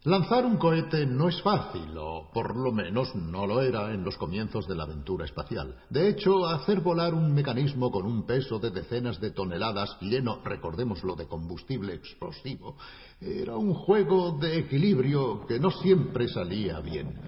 Lanzar 0.06 0.46
un 0.46 0.56
cohete 0.56 1.04
no 1.04 1.28
es 1.28 1.42
fácil, 1.42 1.98
o 1.98 2.30
por 2.32 2.54
lo 2.54 2.70
menos 2.70 3.12
no 3.16 3.44
lo 3.44 3.60
era 3.60 3.92
en 3.92 4.04
los 4.04 4.16
comienzos 4.16 4.68
de 4.68 4.76
la 4.76 4.84
aventura 4.84 5.24
espacial. 5.24 5.74
De 5.90 6.08
hecho, 6.08 6.46
hacer 6.46 6.80
volar 6.80 7.12
un 7.12 7.34
mecanismo 7.34 7.90
con 7.90 8.06
un 8.06 8.24
peso 8.24 8.60
de 8.60 8.70
decenas 8.70 9.20
de 9.20 9.32
toneladas, 9.32 9.96
lleno, 10.00 10.40
recordémoslo, 10.44 11.16
de 11.16 11.26
combustible 11.26 11.94
explosivo, 11.94 12.76
era 13.20 13.56
un 13.56 13.74
juego 13.74 14.38
de 14.38 14.58
equilibrio 14.58 15.44
que 15.44 15.58
no 15.58 15.72
siempre 15.72 16.28
salía 16.28 16.78
bien. 16.78 17.18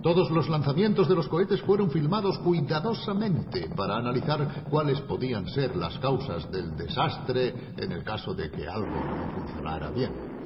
Todos 0.00 0.30
los 0.30 0.48
lanzamientos 0.48 1.10
de 1.10 1.14
los 1.14 1.28
cohetes 1.28 1.60
fueron 1.60 1.90
filmados 1.90 2.38
cuidadosamente 2.38 3.68
para 3.76 3.98
analizar 3.98 4.68
cuáles 4.70 5.02
podían 5.02 5.46
ser 5.48 5.76
las 5.76 5.98
causas 5.98 6.50
del 6.50 6.78
desastre 6.78 7.74
en 7.76 7.92
el 7.92 8.02
caso 8.02 8.32
de 8.32 8.50
que 8.50 8.66
algo 8.66 9.04
no 9.04 9.28
funcionara 9.28 9.90
bien. 9.90 10.41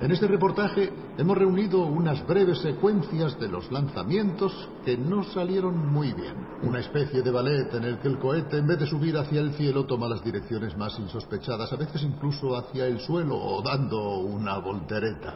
En 0.00 0.12
este 0.12 0.28
reportaje 0.28 0.92
hemos 1.18 1.36
reunido 1.36 1.80
unas 1.80 2.24
breves 2.24 2.60
secuencias 2.60 3.38
de 3.40 3.48
los 3.48 3.70
lanzamientos 3.72 4.52
que 4.84 4.96
no 4.96 5.24
salieron 5.24 5.76
muy 5.92 6.12
bien. 6.12 6.34
Una 6.62 6.78
especie 6.78 7.20
de 7.20 7.30
ballet 7.32 7.74
en 7.74 7.82
el 7.82 7.98
que 7.98 8.06
el 8.06 8.18
cohete, 8.18 8.58
en 8.58 8.68
vez 8.68 8.78
de 8.78 8.86
subir 8.86 9.16
hacia 9.16 9.40
el 9.40 9.54
cielo, 9.54 9.86
toma 9.86 10.08
las 10.08 10.22
direcciones 10.22 10.76
más 10.76 10.96
insospechadas, 11.00 11.72
a 11.72 11.76
veces 11.76 12.04
incluso 12.04 12.56
hacia 12.56 12.86
el 12.86 13.00
suelo 13.00 13.36
o 13.36 13.60
dando 13.60 14.18
una 14.20 14.58
voltereta. 14.58 15.34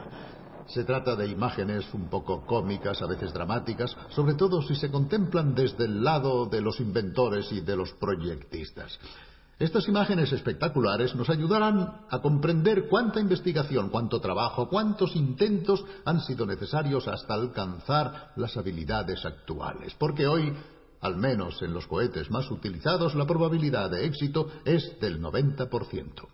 Se 0.68 0.84
trata 0.84 1.16
de 1.16 1.26
imágenes 1.26 1.92
un 1.92 2.08
poco 2.08 2.46
cómicas, 2.46 3.02
a 3.02 3.06
veces 3.06 3.32
dramáticas, 3.32 3.96
sobre 4.10 4.34
todo 4.34 4.62
si 4.62 4.76
se 4.76 4.92
contemplan 4.92 5.56
desde 5.56 5.86
el 5.86 6.04
lado 6.04 6.46
de 6.46 6.60
los 6.60 6.78
inventores 6.78 7.50
y 7.50 7.62
de 7.62 7.76
los 7.76 7.92
proyectistas. 7.94 8.96
Estas 9.58 9.86
imágenes 9.86 10.32
espectaculares 10.32 11.14
nos 11.14 11.30
ayudarán 11.30 12.06
a 12.10 12.18
comprender 12.20 12.88
cuánta 12.88 13.20
investigación, 13.20 13.90
cuánto 13.90 14.20
trabajo, 14.20 14.68
cuántos 14.68 15.14
intentos 15.14 15.84
han 16.04 16.20
sido 16.20 16.46
necesarios 16.46 17.06
hasta 17.06 17.34
alcanzar 17.34 18.32
las 18.36 18.56
habilidades 18.56 19.24
actuales. 19.24 19.94
Porque 19.98 20.26
hoy, 20.26 20.52
al 21.00 21.16
menos 21.16 21.62
en 21.62 21.72
los 21.72 21.86
cohetes 21.86 22.30
más 22.30 22.50
utilizados, 22.50 23.14
la 23.14 23.26
probabilidad 23.26 23.90
de 23.90 24.06
éxito 24.06 24.48
es 24.64 24.98
del 25.00 25.22
90%. 25.22 26.26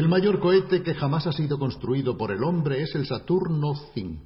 El 0.00 0.08
mayor 0.08 0.40
cohete 0.40 0.82
que 0.82 0.94
jamás 0.94 1.26
ha 1.26 1.32
sido 1.32 1.58
construido 1.58 2.16
por 2.16 2.32
el 2.32 2.42
hombre 2.42 2.80
es 2.80 2.94
el 2.94 3.04
Saturno 3.04 3.72
V. 3.72 4.22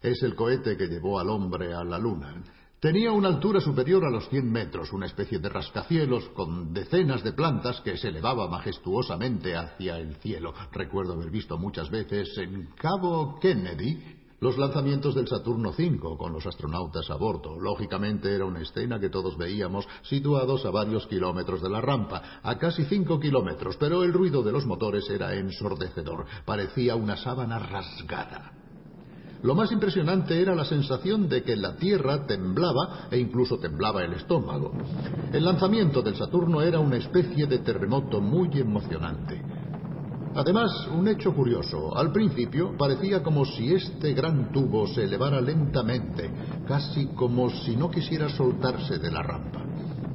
Es 0.00 0.22
el 0.22 0.34
cohete 0.34 0.74
que 0.74 0.86
llevó 0.86 1.20
al 1.20 1.28
hombre 1.28 1.74
a 1.74 1.84
la 1.84 1.98
Luna. 1.98 2.42
Tenía 2.80 3.12
una 3.12 3.28
altura 3.28 3.60
superior 3.60 4.06
a 4.06 4.10
los 4.10 4.26
100 4.30 4.50
metros, 4.50 4.90
una 4.90 5.04
especie 5.04 5.38
de 5.38 5.50
rascacielos 5.50 6.30
con 6.30 6.72
decenas 6.72 7.22
de 7.22 7.34
plantas 7.34 7.82
que 7.82 7.98
se 7.98 8.08
elevaba 8.08 8.48
majestuosamente 8.48 9.54
hacia 9.54 9.98
el 9.98 10.14
cielo. 10.16 10.54
Recuerdo 10.72 11.12
haber 11.12 11.28
visto 11.28 11.58
muchas 11.58 11.90
veces 11.90 12.30
en 12.38 12.70
Cabo 12.78 13.38
Kennedy 13.38 14.21
los 14.42 14.58
lanzamientos 14.58 15.14
del 15.14 15.28
Saturno 15.28 15.70
V 15.70 16.16
con 16.18 16.32
los 16.32 16.44
astronautas 16.44 17.08
a 17.10 17.14
bordo. 17.14 17.60
Lógicamente 17.60 18.34
era 18.34 18.44
una 18.44 18.60
escena 18.60 18.98
que 18.98 19.08
todos 19.08 19.38
veíamos 19.38 19.86
situados 20.02 20.66
a 20.66 20.70
varios 20.70 21.06
kilómetros 21.06 21.62
de 21.62 21.70
la 21.70 21.80
rampa, 21.80 22.40
a 22.42 22.58
casi 22.58 22.84
cinco 22.86 23.20
kilómetros, 23.20 23.76
pero 23.76 24.02
el 24.02 24.12
ruido 24.12 24.42
de 24.42 24.50
los 24.50 24.66
motores 24.66 25.08
era 25.08 25.32
ensordecedor. 25.36 26.26
Parecía 26.44 26.96
una 26.96 27.16
sábana 27.16 27.60
rasgada. 27.60 28.50
Lo 29.44 29.54
más 29.54 29.70
impresionante 29.70 30.40
era 30.40 30.56
la 30.56 30.64
sensación 30.64 31.28
de 31.28 31.44
que 31.44 31.54
la 31.54 31.76
Tierra 31.76 32.26
temblaba 32.26 33.06
e 33.12 33.18
incluso 33.18 33.58
temblaba 33.58 34.02
el 34.02 34.14
estómago. 34.14 34.72
El 35.32 35.44
lanzamiento 35.44 36.02
del 36.02 36.16
Saturno 36.16 36.62
era 36.62 36.80
una 36.80 36.96
especie 36.96 37.46
de 37.46 37.60
terremoto 37.60 38.20
muy 38.20 38.50
emocionante. 38.58 39.61
Además, 40.34 40.70
un 40.90 41.08
hecho 41.08 41.34
curioso. 41.34 41.96
Al 41.96 42.10
principio 42.10 42.74
parecía 42.76 43.22
como 43.22 43.44
si 43.44 43.72
este 43.74 44.14
gran 44.14 44.50
tubo 44.50 44.86
se 44.86 45.04
elevara 45.04 45.40
lentamente, 45.40 46.32
casi 46.66 47.08
como 47.14 47.50
si 47.50 47.76
no 47.76 47.90
quisiera 47.90 48.28
soltarse 48.30 48.98
de 48.98 49.10
la 49.10 49.22
rampa. 49.22 49.66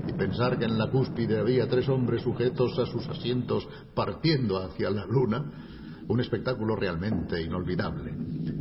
Y 0.08 0.14
pensar 0.14 0.58
que 0.58 0.66
en 0.66 0.78
la 0.78 0.90
cúspide 0.90 1.40
había 1.40 1.68
tres 1.68 1.88
hombres 1.90 2.24
sujetos 2.24 2.80
a 2.80 2.86
sus 2.86 3.08
asientos 3.10 3.68
partiendo 3.94 4.58
hacia 4.58 4.90
la 4.90 5.06
luna, 5.06 5.46
un 6.08 6.20
espectáculo 6.20 6.76
realmente 6.76 7.42
inolvidable. 7.42 8.57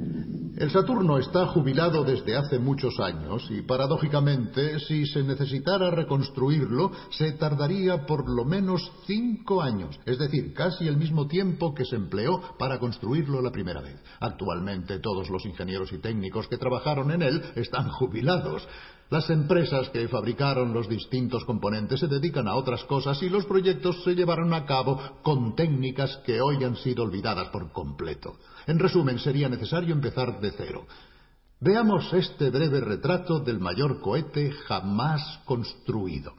El 0.57 0.71
Saturno 0.71 1.19
está 1.19 1.49
jubilado 1.49 2.03
desde 2.03 2.35
hace 2.35 2.59
muchos 2.59 2.99
años 2.99 3.47
y, 3.51 3.61
paradójicamente, 3.61 4.81
si 4.81 5.05
se 5.05 5.23
necesitara 5.23 5.91
reconstruirlo, 5.91 6.93
se 7.11 7.33
tardaría 7.33 8.07
por 8.07 8.27
lo 8.27 8.47
menos 8.47 8.91
cinco 9.07 9.61
años, 9.61 10.01
es 10.07 10.19
decir, 10.19 10.55
casi 10.55 10.89
el 10.89 10.97
mismo 10.97 11.27
tiempo 11.27 11.75
que 11.75 11.85
se 11.85 11.97
empleó 11.97 12.41
para 12.59 12.79
construirlo 12.79 13.43
la 13.43 13.51
primera 13.51 13.83
vez. 13.83 14.03
Actualmente 14.19 14.99
todos 14.99 15.29
los 15.29 15.45
ingenieros 15.45 15.93
y 15.93 15.99
técnicos 15.99 16.49
que 16.49 16.57
trabajaron 16.57 17.11
en 17.11 17.21
él 17.21 17.43
están 17.55 17.91
jubilados. 17.91 18.67
Las 19.09 19.31
empresas 19.31 19.89
que 19.91 20.09
fabricaron 20.09 20.73
los 20.73 20.89
distintos 20.89 21.45
componentes 21.45 22.01
se 22.01 22.09
dedican 22.09 22.49
a 22.49 22.57
otras 22.57 22.83
cosas 22.85 23.23
y 23.23 23.29
los 23.29 23.47
proyectos 23.47 24.03
se 24.03 24.17
llevaron 24.17 24.53
a 24.53 24.67
cabo 24.67 25.01
con 25.23 25.55
técnicas 25.55 26.17
que 26.27 26.41
hoy 26.41 26.65
han 26.65 26.75
sido 26.77 27.05
olvidadas 27.05 27.49
por 27.51 27.71
completo. 27.71 28.37
En 28.67 28.81
resumen, 28.81 29.21
sería 29.21 29.49
necesario 29.49 29.95
empezar 29.95 30.41
de 30.41 30.51
cero. 30.51 30.87
Veamos 31.61 32.13
este 32.13 32.51
breve 32.51 32.81
retrato 32.81 33.39
del 33.39 33.61
mayor 33.61 34.01
cohete 34.01 34.51
jamás 34.67 35.41
construido. 35.45 36.35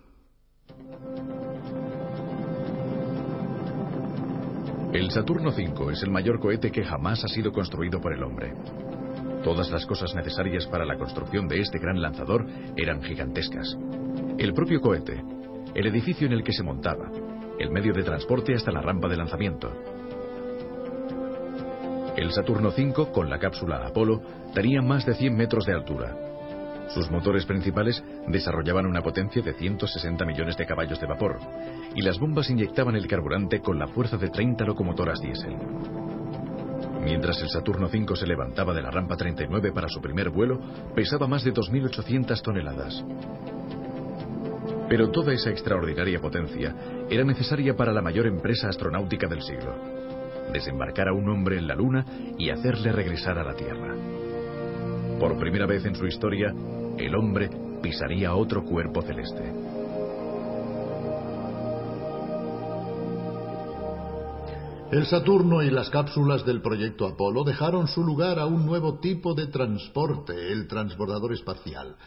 El 4.93 5.11
Saturno 5.11 5.51
V 5.51 5.93
es 5.93 6.03
el 6.03 6.11
mayor 6.11 6.39
cohete 6.39 6.71
que 6.71 6.83
jamás 6.83 7.23
ha 7.23 7.27
sido 7.29 7.51
construido 7.51 8.01
por 8.01 8.13
el 8.13 8.23
hombre. 8.23 8.53
Todas 9.43 9.69
las 9.71 9.85
cosas 9.85 10.13
necesarias 10.15 10.67
para 10.67 10.85
la 10.85 10.97
construcción 10.97 11.47
de 11.47 11.59
este 11.59 11.79
gran 11.79 12.01
lanzador 12.01 12.45
eran 12.75 13.01
gigantescas. 13.01 13.77
El 14.37 14.53
propio 14.53 14.81
cohete, 14.81 15.23
el 15.73 15.87
edificio 15.87 16.27
en 16.27 16.33
el 16.33 16.43
que 16.43 16.53
se 16.53 16.63
montaba, 16.63 17.11
el 17.59 17.71
medio 17.71 17.93
de 17.93 18.03
transporte 18.03 18.53
hasta 18.53 18.71
la 18.71 18.81
rampa 18.81 19.07
de 19.07 19.17
lanzamiento, 19.17 19.71
el 22.17 22.31
Saturno 22.31 22.69
V, 22.69 23.11
con 23.13 23.29
la 23.29 23.37
cápsula 23.37 23.85
Apolo, 23.85 24.19
tenía 24.51 24.81
más 24.81 25.05
de 25.05 25.13
100 25.13 25.35
metros 25.35 25.67
de 25.67 25.73
altura. 25.73 26.17
Sus 26.89 27.11
motores 27.11 27.45
principales 27.45 28.03
desarrollaban 28.27 28.87
una 28.87 29.03
potencia 29.03 29.43
de 29.43 29.53
160 29.53 30.25
millones 30.25 30.57
de 30.57 30.65
caballos 30.65 30.99
de 30.99 31.05
vapor, 31.05 31.37
y 31.93 32.01
las 32.01 32.17
bombas 32.17 32.49
inyectaban 32.49 32.95
el 32.95 33.07
carburante 33.07 33.61
con 33.61 33.77
la 33.77 33.87
fuerza 33.87 34.17
de 34.17 34.29
30 34.29 34.65
locomotoras 34.65 35.19
diésel. 35.21 35.57
Mientras 37.07 37.41
el 37.41 37.47
Saturno 37.47 37.87
V 37.87 38.17
se 38.17 38.27
levantaba 38.27 38.73
de 38.73 38.81
la 38.81 38.91
rampa 38.91 39.15
39 39.15 39.71
para 39.71 39.87
su 39.87 40.01
primer 40.01 40.29
vuelo, 40.29 40.59
pesaba 40.93 41.25
más 41.25 41.41
de 41.41 41.53
2.800 41.53 42.41
toneladas. 42.41 43.01
Pero 44.89 45.09
toda 45.09 45.31
esa 45.31 45.49
extraordinaria 45.49 46.19
potencia 46.19 46.75
era 47.09 47.23
necesaria 47.23 47.77
para 47.77 47.93
la 47.93 48.01
mayor 48.01 48.27
empresa 48.27 48.67
astronáutica 48.67 49.27
del 49.27 49.41
siglo 49.41 49.73
desembarcar 50.51 51.09
a 51.09 51.13
un 51.13 51.29
hombre 51.29 51.57
en 51.57 51.67
la 51.67 51.75
Luna 51.75 52.05
y 52.37 52.49
hacerle 52.49 52.91
regresar 52.91 53.37
a 53.37 53.43
la 53.43 53.53
Tierra. 53.53 53.95
Por 55.19 55.37
primera 55.37 55.65
vez 55.65 55.85
en 55.85 55.95
su 55.95 56.05
historia, 56.05 56.53
el 56.97 57.15
hombre 57.15 57.49
pisaría 57.81 58.33
otro 58.33 58.63
cuerpo 58.63 59.01
celeste. 59.01 59.43
El 64.89 65.05
Saturno 65.05 65.61
y 65.61 65.69
las 65.69 65.89
cápsulas 65.89 66.45
del 66.45 66.61
proyecto 66.61 67.07
Apolo 67.07 67.43
dejaron 67.43 67.89
su 67.89 68.05
lugar 68.05 68.39
a 68.39 68.45
un 68.45 68.65
nuevo 68.65 68.99
tipo 68.99 69.33
de 69.33 69.47
transporte, 69.47 70.53
el 70.53 70.65
transbordador 70.65 71.33
espacial. 71.33 71.97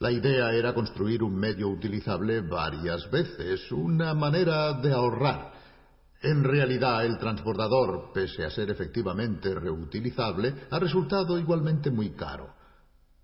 La 0.00 0.10
idea 0.10 0.52
era 0.52 0.74
construir 0.74 1.22
un 1.22 1.36
medio 1.36 1.68
utilizable 1.68 2.40
varias 2.40 3.08
veces, 3.08 3.70
una 3.70 4.14
manera 4.14 4.72
de 4.72 4.92
ahorrar. 4.92 5.52
En 6.22 6.42
realidad, 6.42 7.06
el 7.06 7.18
transbordador, 7.18 8.10
pese 8.12 8.44
a 8.44 8.50
ser 8.50 8.68
efectivamente 8.68 9.54
reutilizable, 9.54 10.54
ha 10.72 10.78
resultado 10.80 11.38
igualmente 11.38 11.88
muy 11.88 12.10
caro. 12.10 12.53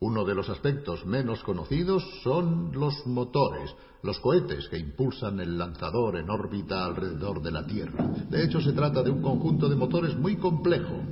Uno 0.01 0.25
de 0.25 0.35
los 0.35 0.49
aspectos 0.49 1.05
menos 1.05 1.43
conocidos 1.43 2.03
son 2.23 2.73
los 2.73 3.07
motores, 3.07 3.71
los 4.03 4.19
cohetes 4.21 4.67
que 4.71 4.79
impulsan 4.79 5.39
el 5.41 5.59
lanzador 5.59 6.17
en 6.17 6.31
órbita 6.31 6.87
alrededor 6.87 7.43
de 7.43 7.51
la 7.51 7.67
Tierra. 7.67 8.07
De 8.31 8.43
hecho, 8.43 8.63
se 8.63 8.73
trata 8.73 9.03
de 9.03 9.11
un 9.11 9.21
conjunto 9.21 9.69
de 9.69 9.77
motores 9.77 10.17
muy 10.17 10.37
complejo. 10.37 11.03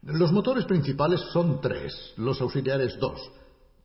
Los 0.00 0.32
motores 0.32 0.64
principales 0.64 1.20
son 1.30 1.60
tres, 1.60 2.14
los 2.16 2.40
auxiliares 2.40 2.98
dos. 2.98 3.20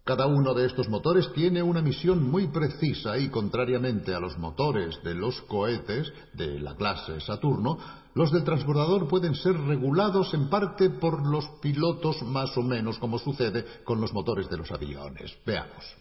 Cada 0.06 0.28
uno 0.28 0.54
de 0.54 0.66
estos 0.66 0.88
motores 0.88 1.32
tiene 1.34 1.62
una 1.62 1.82
misión 1.82 2.24
muy 2.24 2.48
precisa 2.48 3.18
y 3.18 3.28
contrariamente 3.28 4.16
a 4.16 4.20
los 4.20 4.38
motores 4.38 4.98
de 5.04 5.14
los 5.14 5.42
cohetes 5.42 6.12
de 6.34 6.58
la 6.60 6.76
clase 6.76 7.20
Saturno, 7.20 7.78
los 8.14 8.32
del 8.32 8.44
transbordador 8.44 9.08
pueden 9.08 9.36
ser 9.36 9.58
regulados 9.58 10.34
en 10.34 10.50
parte 10.50 10.90
por 10.90 11.26
los 11.26 11.48
pilotos 11.62 12.22
más 12.24 12.56
o 12.58 12.62
menos 12.62 12.98
como 13.00 13.20
sucede 13.20 13.66
con 13.84 14.02
los 14.02 14.14
motores 14.14 14.50
de 14.50 14.58
los 14.58 14.72
aviones. 14.72 15.38
Veamos. 15.46 15.98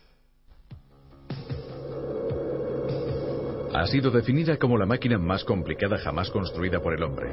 Ha 3.73 3.87
sido 3.87 4.11
definida 4.11 4.59
como 4.59 4.77
la 4.77 4.87
máquina 4.87 5.16
más 5.18 5.44
complicada 5.44 5.99
jamás 5.99 6.31
construida 6.31 6.81
por 6.81 6.94
el 6.94 7.03
hombre. 7.05 7.31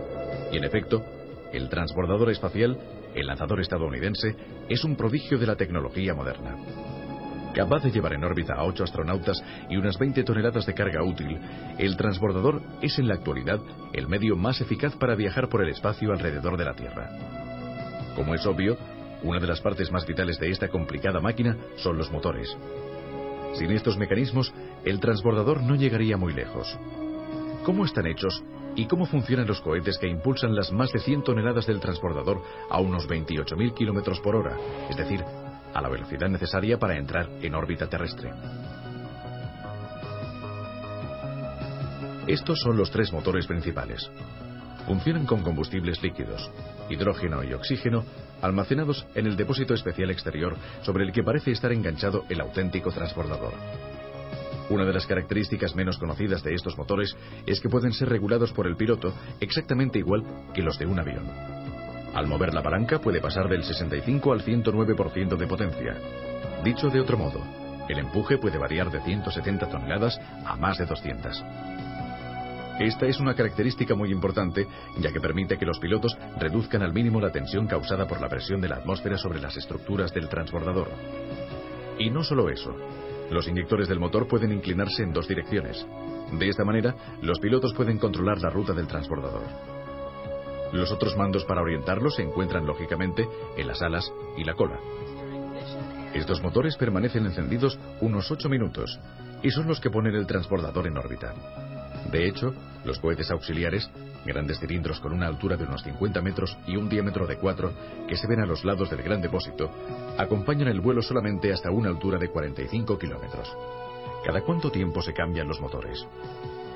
Y 0.52 0.58
en 0.58 0.64
efecto, 0.64 1.04
el 1.52 1.68
transbordador 1.68 2.30
espacial 2.30 2.78
el 3.18 3.26
lanzador 3.26 3.62
estadounidense 3.62 4.36
es 4.70 4.84
un 4.84 4.96
prodigio 4.96 5.40
de 5.40 5.48
la 5.48 5.56
tecnología 5.56 6.14
moderna. 6.14 6.56
Capaz 7.58 7.82
de 7.82 7.90
llevar 7.90 8.14
en 8.14 8.24
órbita 8.24 8.54
a 8.54 8.66
ocho 8.66 8.84
astronautas 8.84 9.44
y 9.68 9.78
unas 9.78 9.98
20 9.98 10.24
toneladas 10.24 10.68
de 10.68 10.76
carga 10.76 11.02
útil, 11.02 11.40
el 11.80 11.98
transbordador 11.98 12.62
es 12.84 13.00
en 13.00 13.08
la 13.08 13.16
actualidad 13.16 13.60
el 13.94 14.08
medio 14.08 14.36
más 14.36 14.62
eficaz 14.62 14.96
para 14.96 15.16
viajar 15.16 15.50
por 15.50 15.64
el 15.64 15.70
espacio 15.70 16.12
alrededor 16.12 16.56
de 16.56 16.66
la 16.66 16.76
Tierra. 16.76 17.10
Como 18.16 18.36
es 18.36 18.46
obvio, 18.46 18.78
una 19.24 19.40
de 19.40 19.48
las 19.48 19.60
partes 19.60 19.92
más 19.92 20.06
vitales 20.06 20.38
de 20.38 20.52
esta 20.52 20.68
complicada 20.68 21.20
máquina 21.20 21.58
son 21.78 21.98
los 21.98 22.12
motores. 22.12 22.56
Sin 23.54 23.72
estos 23.72 23.98
mecanismos, 23.98 24.54
el 24.86 25.00
transbordador 25.00 25.64
no 25.64 25.74
llegaría 25.74 26.16
muy 26.16 26.34
lejos. 26.34 26.78
¿Cómo 27.66 27.86
están 27.86 28.06
hechos 28.06 28.44
y 28.76 28.86
cómo 28.86 29.08
funcionan 29.08 29.48
los 29.48 29.62
cohetes 29.62 29.98
que 29.98 30.08
impulsan 30.08 30.56
las 30.56 30.72
más 30.72 30.92
de 30.92 31.00
100 31.00 31.24
toneladas 31.24 31.66
del 31.66 31.80
transbordador 31.80 32.40
a 32.70 32.80
unos 32.80 33.10
28.000 33.10 33.74
kilómetros 33.74 34.20
por 34.20 34.36
hora, 34.36 34.56
es 34.92 34.96
decir, 34.96 35.26
a 35.74 35.82
la 35.82 35.90
velocidad 35.90 36.30
necesaria 36.30 36.78
para 36.78 36.98
entrar 36.98 37.30
en 37.42 37.56
órbita 37.56 37.88
terrestre. 37.88 38.32
Estos 42.28 42.60
son 42.60 42.76
los 42.76 42.92
tres 42.92 43.14
motores 43.14 43.48
principales. 43.48 44.12
Funcionan 44.86 45.26
con 45.26 45.44
combustibles 45.44 46.02
líquidos, 46.04 46.52
hidrógeno 46.90 47.44
y 47.44 47.54
oxígeno, 47.54 48.04
almacenados 48.42 49.06
en 49.16 49.28
el 49.28 49.36
depósito 49.36 49.74
especial 49.74 50.12
exterior 50.12 50.56
sobre 50.82 51.06
el 51.06 51.12
que 51.12 51.24
parece 51.24 51.52
estar 51.52 51.72
enganchado 51.72 52.26
el 52.30 52.42
auténtico 52.42 52.92
transbordador. 52.92 53.54
Una 54.70 54.84
de 54.84 54.94
las 54.94 55.08
características 55.08 55.76
menos 55.76 55.98
conocidas 55.98 56.44
de 56.44 56.54
estos 56.54 56.78
motores 56.78 57.16
es 57.46 57.62
que 57.62 57.70
pueden 57.70 57.94
ser 57.94 58.10
regulados 58.10 58.52
por 58.52 58.68
el 58.68 58.76
piloto 58.76 59.14
exactamente 59.40 60.00
igual 60.00 60.24
que 60.54 60.62
los 60.62 60.78
de 60.78 60.86
un 60.86 61.00
avión. 61.00 61.57
Al 62.14 62.28
mover 62.28 62.54
la 62.54 62.64
palanca 62.64 63.00
puede 63.00 63.22
pasar 63.22 63.48
del 63.48 63.64
65 63.64 64.32
al 64.32 64.44
109% 64.44 65.38
de 65.38 65.48
potencia. 65.48 65.96
Dicho 66.64 66.90
de 66.90 67.00
otro 67.00 67.18
modo, 67.18 67.42
el 67.88 68.00
empuje 68.00 68.38
puede 68.38 68.58
variar 68.58 68.92
de 68.92 69.02
170 69.02 69.70
toneladas 69.70 70.20
a 70.46 70.56
más 70.56 70.78
de 70.78 70.86
200. 70.86 71.44
Esta 72.80 73.08
es 73.08 73.20
una 73.20 73.34
característica 73.34 73.96
muy 73.96 74.12
importante, 74.12 74.68
ya 75.00 75.12
que 75.12 75.20
permite 75.20 75.58
que 75.58 75.66
los 75.66 75.80
pilotos 75.80 76.16
reduzcan 76.40 76.84
al 76.84 76.94
mínimo 76.94 77.20
la 77.20 77.32
tensión 77.32 77.66
causada 77.66 78.08
por 78.08 78.22
la 78.22 78.30
presión 78.30 78.62
de 78.62 78.70
la 78.70 78.76
atmósfera 78.76 79.18
sobre 79.18 79.40
las 79.40 79.58
estructuras 79.58 80.14
del 80.14 80.30
transbordador. 80.30 80.90
Y 81.98 82.12
no 82.12 82.24
solo 82.24 82.50
eso, 82.50 82.76
los 83.32 83.48
inyectores 83.48 83.88
del 83.88 84.00
motor 84.00 84.28
pueden 84.28 84.52
inclinarse 84.52 85.02
en 85.02 85.12
dos 85.12 85.28
direcciones. 85.28 85.86
De 86.32 86.50
esta 86.50 86.64
manera, 86.64 86.96
los 87.22 87.40
pilotos 87.40 87.74
pueden 87.74 87.98
controlar 87.98 88.40
la 88.42 88.50
ruta 88.50 88.74
del 88.74 88.88
transbordador. 88.88 89.77
Los 90.74 90.92
otros 90.92 91.16
mandos 91.16 91.46
para 91.46 91.62
orientarlo 91.62 92.10
se 92.10 92.24
encuentran 92.24 92.66
lógicamente 92.66 93.28
en 93.56 93.68
las 93.68 93.82
alas 93.82 94.12
y 94.38 94.44
la 94.44 94.54
cola. 94.54 94.80
Estos 96.14 96.42
motores 96.42 96.76
permanecen 96.78 97.26
encendidos 97.26 97.78
unos 98.02 98.32
8 98.32 98.50
minutos 98.50 99.00
y 99.44 99.52
son 99.52 99.68
los 99.68 99.80
que 99.80 99.90
ponen 99.90 100.16
el 100.16 100.28
transbordador 100.28 100.88
en 100.88 100.98
órbita. 100.98 101.34
De 102.12 102.28
hecho, 102.28 102.54
los 102.86 103.00
cohetes 103.00 103.32
auxiliares, 103.32 103.90
grandes 104.26 104.60
cilindros 104.60 105.00
con 105.00 105.14
una 105.14 105.28
altura 105.28 105.58
de 105.58 105.66
unos 105.66 105.84
50 105.84 106.22
metros 106.22 106.58
y 106.66 106.76
un 106.78 106.90
diámetro 106.90 107.28
de 107.28 107.38
4, 107.38 107.72
que 108.08 108.16
se 108.16 108.28
ven 108.28 108.40
a 108.40 108.46
los 108.46 108.64
lados 108.64 108.90
del 108.90 109.04
gran 109.04 109.22
depósito, 109.22 109.70
acompañan 110.18 110.70
el 110.70 110.82
vuelo 110.82 111.02
solamente 111.02 111.52
hasta 111.52 111.72
una 111.72 111.90
altura 111.90 112.18
de 112.18 112.30
45 112.30 112.98
kilómetros. 112.98 113.54
¿Cada 114.26 114.42
cuánto 114.42 114.72
tiempo 114.72 115.02
se 115.02 115.14
cambian 115.14 115.48
los 115.48 115.62
motores? 115.62 116.06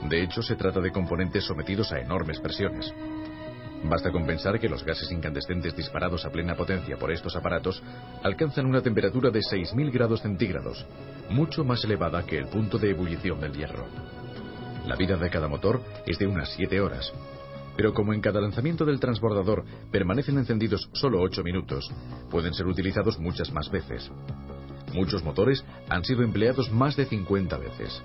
De 0.07 0.21
hecho, 0.21 0.41
se 0.41 0.55
trata 0.55 0.79
de 0.79 0.91
componentes 0.91 1.45
sometidos 1.45 1.91
a 1.91 1.99
enormes 1.99 2.39
presiones. 2.39 2.93
Basta 3.83 4.11
con 4.11 4.25
pensar 4.25 4.59
que 4.59 4.69
los 4.69 4.85
gases 4.85 5.11
incandescentes 5.11 5.75
disparados 5.75 6.25
a 6.25 6.29
plena 6.29 6.55
potencia 6.55 6.97
por 6.97 7.11
estos 7.11 7.35
aparatos 7.35 7.81
alcanzan 8.23 8.67
una 8.67 8.81
temperatura 8.81 9.31
de 9.31 9.39
6.000 9.39 9.91
grados 9.91 10.21
centígrados, 10.21 10.85
mucho 11.29 11.63
más 11.63 11.83
elevada 11.83 12.23
que 12.25 12.37
el 12.37 12.47
punto 12.47 12.77
de 12.77 12.91
ebullición 12.91 13.41
del 13.41 13.53
hierro. 13.53 13.85
La 14.85 14.95
vida 14.95 15.17
de 15.17 15.29
cada 15.29 15.47
motor 15.47 15.81
es 16.05 16.19
de 16.19 16.27
unas 16.27 16.49
7 16.53 16.79
horas. 16.79 17.11
Pero 17.75 17.93
como 17.93 18.13
en 18.13 18.21
cada 18.21 18.41
lanzamiento 18.41 18.85
del 18.85 18.99
transbordador 18.99 19.63
permanecen 19.91 20.37
encendidos 20.37 20.89
solo 20.93 21.21
8 21.21 21.43
minutos, 21.43 21.89
pueden 22.29 22.53
ser 22.53 22.67
utilizados 22.67 23.17
muchas 23.19 23.51
más 23.51 23.71
veces. 23.71 24.11
Muchos 24.93 25.23
motores 25.23 25.63
han 25.89 26.03
sido 26.03 26.21
empleados 26.23 26.71
más 26.71 26.95
de 26.95 27.05
50 27.05 27.57
veces. 27.57 28.01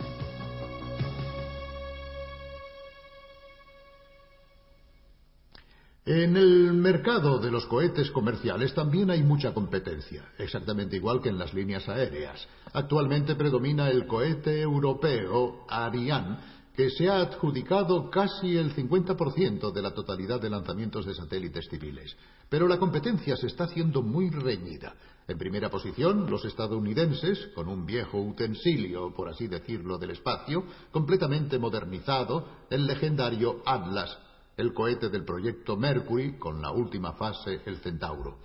En 6.07 6.37
el 6.37 6.73
mercado 6.73 7.41
de 7.41 7.51
los 7.51 7.67
cohetes 7.67 8.13
comerciales 8.13 8.73
también 8.73 9.11
hay 9.11 9.25
mucha 9.25 9.53
competencia, 9.53 10.23
exactamente 10.39 10.95
igual 10.95 11.21
que 11.21 11.31
en 11.31 11.39
las 11.39 11.53
líneas 11.53 11.89
aéreas. 11.89 12.47
Actualmente 12.73 13.35
predomina 13.35 13.91
el 13.91 14.07
cohete 14.07 14.61
europeo 14.61 15.67
Ariane, 15.69 16.39
que 16.77 16.91
se 16.91 17.09
ha 17.09 17.23
adjudicado 17.23 18.09
casi 18.09 18.57
el 18.57 18.73
50% 18.73 19.73
de 19.73 19.83
la 19.83 19.91
totalidad 19.91 20.41
de 20.41 20.49
lanzamientos 20.49 21.07
de 21.07 21.15
satélites 21.15 21.67
civiles. 21.69 22.17
Pero 22.49 22.69
la 22.69 22.79
competencia 22.79 23.37
se 23.37 23.49
está 23.49 23.65
haciendo 23.65 24.01
muy 24.01 24.31
reñida. 24.31 24.95
En 25.27 25.37
primera 25.37 25.71
posición, 25.71 26.31
los 26.31 26.45
estadounidenses, 26.45 27.49
con 27.53 27.69
un 27.69 27.85
viejo 27.85 28.21
utensilio, 28.21 29.13
por 29.13 29.29
así 29.29 29.49
decirlo, 29.49 29.99
del 29.99 30.11
espacio, 30.13 30.63
completamente 30.93 31.59
modernizado, 31.59 32.47
el 32.71 32.87
legendario 32.87 33.61
Atlas, 33.67 34.17
el 34.57 34.73
cohete 34.73 35.09
del 35.09 35.25
proyecto 35.25 35.77
Mercury, 35.77 36.39
con 36.39 36.63
la 36.63 36.71
última 36.71 37.13
fase, 37.13 37.61
el 37.67 37.77
Centauro. 37.79 38.39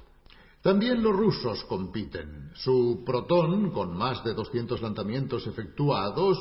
También 0.61 1.01
los 1.01 1.15
rusos 1.15 1.63
compiten. 1.65 2.51
Su 2.55 3.03
Proton, 3.05 3.71
con 3.71 3.97
más 3.97 4.23
de 4.23 4.33
200 4.33 4.81
lanzamientos 4.81 5.47
efectuados, 5.47 6.37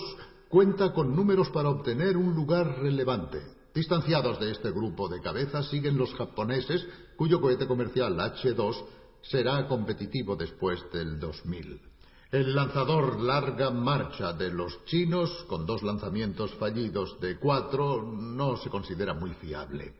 cuenta 0.48 0.92
con 0.92 1.14
números 1.14 1.48
para 1.50 1.70
obtener 1.70 2.16
un 2.16 2.34
lugar 2.34 2.80
relevante. 2.80 3.40
Distanciados 3.72 4.40
de 4.40 4.50
este 4.50 4.70
grupo 4.72 5.08
de 5.08 5.20
cabezas 5.20 5.68
siguen 5.70 5.96
los 5.96 6.12
japoneses, 6.14 6.86
cuyo 7.16 7.40
cohete 7.40 7.66
comercial 7.66 8.20
H-2 8.20 8.84
será 9.22 9.66
competitivo 9.68 10.36
después 10.36 10.84
del 10.92 11.18
2000. 11.20 11.89
El 12.32 12.54
lanzador 12.54 13.20
larga 13.20 13.70
marcha 13.70 14.32
de 14.32 14.52
los 14.52 14.84
chinos, 14.84 15.44
con 15.48 15.66
dos 15.66 15.82
lanzamientos 15.82 16.54
fallidos 16.54 17.20
de 17.20 17.38
cuatro, 17.38 18.02
no 18.02 18.56
se 18.56 18.70
considera 18.70 19.14
muy 19.14 19.30
fiable. 19.34 19.94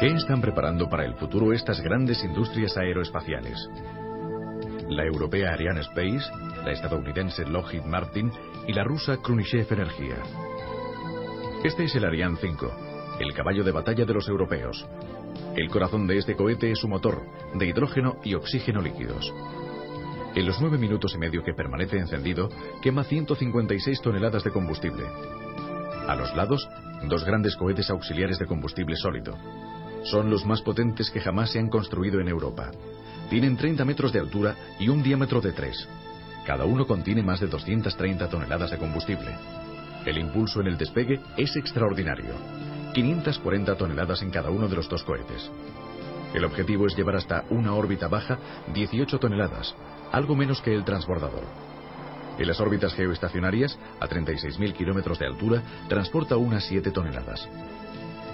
¿Qué 0.00 0.06
están 0.06 0.40
preparando 0.40 0.88
para 0.88 1.04
el 1.04 1.14
futuro 1.14 1.52
estas 1.52 1.80
grandes 1.80 2.24
industrias 2.24 2.76
aeroespaciales? 2.76 3.68
la 4.92 5.04
europea 5.04 5.52
Ariane 5.52 5.80
Space, 5.80 6.30
la 6.64 6.72
estadounidense 6.72 7.44
Lockheed 7.46 7.84
Martin 7.84 8.30
y 8.66 8.72
la 8.72 8.84
rusa 8.84 9.16
Khrunichev 9.16 9.72
Energía. 9.72 10.16
Este 11.64 11.84
es 11.84 11.94
el 11.94 12.04
Ariane 12.04 12.36
5, 12.40 12.72
el 13.20 13.32
caballo 13.34 13.64
de 13.64 13.72
batalla 13.72 14.04
de 14.04 14.14
los 14.14 14.28
europeos. 14.28 14.86
El 15.56 15.68
corazón 15.68 16.06
de 16.06 16.18
este 16.18 16.34
cohete 16.34 16.72
es 16.72 16.78
su 16.78 16.88
motor, 16.88 17.22
de 17.54 17.66
hidrógeno 17.66 18.16
y 18.24 18.34
oxígeno 18.34 18.80
líquidos. 18.80 19.32
En 20.34 20.46
los 20.46 20.60
nueve 20.60 20.78
minutos 20.78 21.14
y 21.14 21.18
medio 21.18 21.42
que 21.44 21.52
permanece 21.52 21.98
encendido, 21.98 22.48
quema 22.80 23.04
156 23.04 24.00
toneladas 24.00 24.44
de 24.44 24.50
combustible. 24.50 25.04
A 26.08 26.16
los 26.16 26.34
lados, 26.34 26.66
dos 27.08 27.24
grandes 27.24 27.54
cohetes 27.56 27.90
auxiliares 27.90 28.38
de 28.38 28.46
combustible 28.46 28.96
sólido. 28.96 29.36
Son 30.04 30.30
los 30.30 30.46
más 30.46 30.62
potentes 30.62 31.10
que 31.10 31.20
jamás 31.20 31.50
se 31.50 31.58
han 31.58 31.68
construido 31.68 32.18
en 32.20 32.28
Europa. 32.28 32.70
Tienen 33.28 33.56
30 33.56 33.84
metros 33.84 34.12
de 34.12 34.20
altura 34.20 34.56
y 34.80 34.88
un 34.88 35.02
diámetro 35.02 35.40
de 35.40 35.52
3. 35.52 35.88
Cada 36.46 36.64
uno 36.64 36.86
contiene 36.86 37.22
más 37.22 37.40
de 37.40 37.46
230 37.46 38.28
toneladas 38.28 38.70
de 38.70 38.78
combustible. 38.78 39.36
El 40.04 40.18
impulso 40.18 40.60
en 40.60 40.66
el 40.66 40.78
despegue 40.78 41.20
es 41.36 41.54
extraordinario. 41.56 42.34
540 42.92 43.76
toneladas 43.76 44.22
en 44.22 44.30
cada 44.30 44.50
uno 44.50 44.68
de 44.68 44.76
los 44.76 44.88
dos 44.88 45.04
cohetes. 45.04 45.50
El 46.34 46.44
objetivo 46.44 46.86
es 46.86 46.96
llevar 46.96 47.16
hasta 47.16 47.44
una 47.50 47.74
órbita 47.74 48.08
baja 48.08 48.38
18 48.72 49.18
toneladas, 49.18 49.74
algo 50.12 50.34
menos 50.34 50.60
que 50.62 50.74
el 50.74 50.84
transbordador. 50.84 51.44
En 52.38 52.46
las 52.46 52.60
órbitas 52.60 52.94
geoestacionarias, 52.94 53.78
a 54.00 54.08
36.000 54.08 54.72
kilómetros 54.72 55.18
de 55.18 55.26
altura, 55.26 55.62
transporta 55.88 56.36
unas 56.36 56.64
7 56.64 56.90
toneladas. 56.90 57.48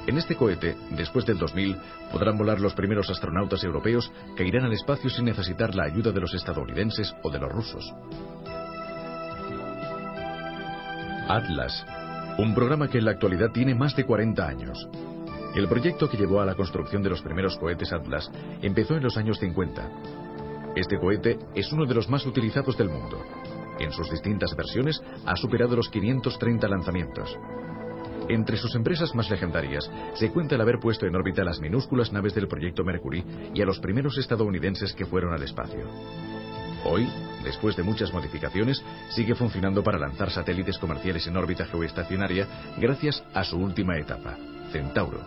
En 0.06 0.16
este 0.16 0.36
cohete, 0.36 0.76
después 0.90 1.26
del 1.26 1.38
2000, 1.38 1.76
podrán 2.12 2.38
volar 2.38 2.60
los 2.60 2.72
primeros 2.74 3.10
astronautas 3.10 3.62
europeos 3.64 4.10
que 4.36 4.46
irán 4.46 4.64
al 4.64 4.72
espacio 4.72 5.10
sin 5.10 5.26
necesitar 5.26 5.74
la 5.74 5.84
ayuda 5.84 6.12
de 6.12 6.20
los 6.20 6.32
estadounidenses 6.32 7.14
o 7.22 7.30
de 7.30 7.38
los 7.38 7.52
rusos. 7.52 7.92
Atlas, 11.28 11.84
un 12.38 12.54
programa 12.54 12.88
que 12.88 12.98
en 12.98 13.04
la 13.04 13.10
actualidad 13.10 13.50
tiene 13.50 13.74
más 13.74 13.96
de 13.96 14.04
40 14.04 14.46
años. 14.46 14.88
El 15.56 15.66
proyecto 15.66 16.08
que 16.08 16.16
llevó 16.16 16.40
a 16.40 16.46
la 16.46 16.54
construcción 16.54 17.02
de 17.02 17.10
los 17.10 17.20
primeros 17.20 17.58
cohetes 17.58 17.92
Atlas 17.92 18.30
empezó 18.62 18.94
en 18.94 19.02
los 19.02 19.16
años 19.16 19.40
50. 19.40 19.90
Este 20.76 20.98
cohete 20.98 21.36
es 21.56 21.72
uno 21.72 21.84
de 21.84 21.94
los 21.94 22.08
más 22.08 22.24
utilizados 22.26 22.78
del 22.78 22.90
mundo. 22.90 23.20
En 23.80 23.90
sus 23.90 24.08
distintas 24.08 24.54
versiones 24.54 25.02
ha 25.26 25.34
superado 25.34 25.74
los 25.74 25.88
530 25.88 26.68
lanzamientos. 26.68 27.36
Entre 28.28 28.56
sus 28.56 28.72
empresas 28.76 29.16
más 29.16 29.28
legendarias 29.30 29.90
se 30.14 30.30
cuenta 30.30 30.54
el 30.54 30.60
haber 30.60 30.78
puesto 30.78 31.06
en 31.06 31.16
órbita 31.16 31.42
las 31.42 31.60
minúsculas 31.60 32.12
naves 32.12 32.36
del 32.36 32.46
proyecto 32.46 32.84
Mercury 32.84 33.24
y 33.52 33.62
a 33.62 33.66
los 33.66 33.80
primeros 33.80 34.16
estadounidenses 34.16 34.92
que 34.92 35.06
fueron 35.06 35.32
al 35.32 35.42
espacio. 35.42 35.88
Hoy, 36.84 37.08
después 37.42 37.76
de 37.76 37.82
muchas 37.82 38.12
modificaciones, 38.12 38.82
sigue 39.10 39.34
funcionando 39.34 39.82
para 39.82 39.98
lanzar 39.98 40.30
satélites 40.30 40.78
comerciales 40.78 41.26
en 41.26 41.36
órbita 41.36 41.66
geoestacionaria 41.66 42.46
gracias 42.78 43.22
a 43.34 43.44
su 43.44 43.58
última 43.58 43.98
etapa, 43.98 44.36
Centauro. 44.70 45.20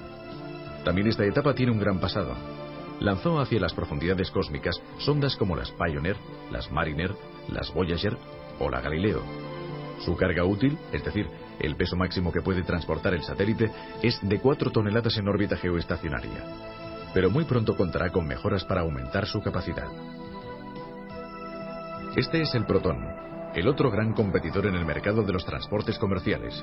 También 0.83 1.07
esta 1.07 1.25
etapa 1.25 1.53
tiene 1.53 1.71
un 1.71 1.79
gran 1.79 1.99
pasado. 1.99 2.35
Lanzó 2.99 3.39
hacia 3.39 3.59
las 3.59 3.73
profundidades 3.73 4.31
cósmicas 4.31 4.79
sondas 4.99 5.35
como 5.35 5.55
las 5.55 5.71
Pioneer, 5.71 6.17
las 6.51 6.71
Mariner, 6.71 7.11
las 7.49 7.73
Voyager 7.73 8.17
o 8.59 8.69
la 8.69 8.81
Galileo. 8.81 9.21
Su 10.05 10.15
carga 10.15 10.45
útil, 10.45 10.77
es 10.91 11.03
decir, 11.03 11.27
el 11.59 11.75
peso 11.75 11.95
máximo 11.95 12.31
que 12.31 12.41
puede 12.41 12.63
transportar 12.63 13.13
el 13.13 13.23
satélite 13.23 13.71
es 14.01 14.19
de 14.21 14.39
4 14.39 14.71
toneladas 14.71 15.17
en 15.17 15.27
órbita 15.27 15.57
geoestacionaria, 15.57 16.43
pero 17.13 17.29
muy 17.29 17.45
pronto 17.45 17.75
contará 17.75 18.09
con 18.09 18.27
mejoras 18.27 18.65
para 18.65 18.81
aumentar 18.81 19.27
su 19.27 19.41
capacidad. 19.41 19.87
Este 22.15 22.41
es 22.41 22.55
el 22.55 22.65
Proton, 22.65 22.97
el 23.55 23.69
otro 23.69 23.89
gran 23.89 24.11
competidor 24.11 24.65
en 24.65 24.75
el 24.75 24.85
mercado 24.85 25.23
de 25.23 25.31
los 25.31 25.45
transportes 25.45 25.97
comerciales. 25.97 26.61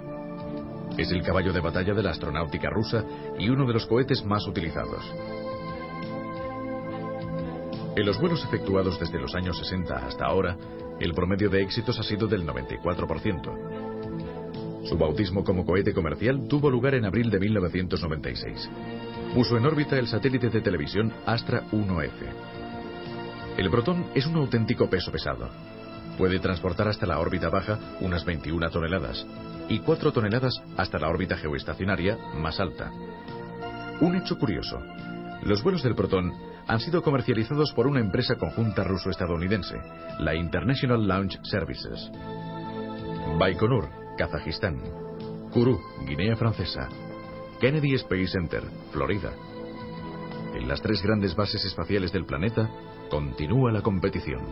Es 0.98 1.10
el 1.10 1.22
caballo 1.22 1.54
de 1.54 1.60
batalla 1.60 1.94
de 1.94 2.02
la 2.02 2.10
astronáutica 2.10 2.68
rusa 2.68 3.02
y 3.38 3.48
uno 3.48 3.66
de 3.66 3.72
los 3.72 3.86
cohetes 3.86 4.22
más 4.26 4.46
utilizados. 4.46 5.02
En 7.96 8.04
los 8.04 8.20
vuelos 8.20 8.44
efectuados 8.44 9.00
desde 9.00 9.18
los 9.18 9.34
años 9.34 9.58
60 9.58 9.96
hasta 9.96 10.26
ahora, 10.26 10.54
el 11.00 11.14
promedio 11.14 11.48
de 11.48 11.62
éxitos 11.62 11.98
ha 11.98 12.02
sido 12.02 12.26
del 12.26 12.46
94%. 12.46 14.84
Su 14.84 14.98
bautismo 14.98 15.44
como 15.44 15.64
cohete 15.64 15.94
comercial 15.94 16.46
tuvo 16.46 16.70
lugar 16.70 16.94
en 16.94 17.06
abril 17.06 17.30
de 17.30 17.40
1996. 17.40 18.68
Puso 19.34 19.56
en 19.56 19.64
órbita 19.64 19.98
el 19.98 20.08
satélite 20.08 20.50
de 20.50 20.60
televisión 20.60 21.10
Astra 21.24 21.62
1F. 21.72 22.67
El 23.58 23.70
Proton 23.70 24.06
es 24.14 24.24
un 24.24 24.36
auténtico 24.36 24.88
peso 24.88 25.10
pesado. 25.10 25.48
Puede 26.16 26.38
transportar 26.38 26.86
hasta 26.86 27.06
la 27.06 27.18
órbita 27.18 27.48
baja 27.48 27.76
unas 28.00 28.24
21 28.24 28.70
toneladas 28.70 29.26
y 29.68 29.80
4 29.80 30.12
toneladas 30.12 30.62
hasta 30.76 31.00
la 31.00 31.08
órbita 31.08 31.36
geoestacionaria 31.36 32.16
más 32.36 32.60
alta. 32.60 32.92
Un 34.00 34.14
hecho 34.14 34.38
curioso. 34.38 34.80
Los 35.42 35.64
vuelos 35.64 35.82
del 35.82 35.96
Proton 35.96 36.32
han 36.68 36.78
sido 36.78 37.02
comercializados 37.02 37.72
por 37.72 37.88
una 37.88 37.98
empresa 37.98 38.36
conjunta 38.36 38.84
ruso-estadounidense, 38.84 39.76
la 40.20 40.36
International 40.36 41.08
Launch 41.08 41.40
Services. 41.42 42.12
Baikonur, 43.40 43.88
Kazajistán. 44.16 44.80
Kourou, 45.52 45.80
Guinea 46.06 46.36
Francesa. 46.36 46.88
Kennedy 47.60 47.94
Space 47.94 48.28
Center, 48.28 48.62
Florida. 48.92 49.32
En 50.54 50.68
las 50.68 50.80
tres 50.80 51.02
grandes 51.02 51.34
bases 51.34 51.64
espaciales 51.64 52.12
del 52.12 52.24
planeta 52.24 52.70
continúa 53.08 53.72
la 53.72 53.82
competición. 53.82 54.42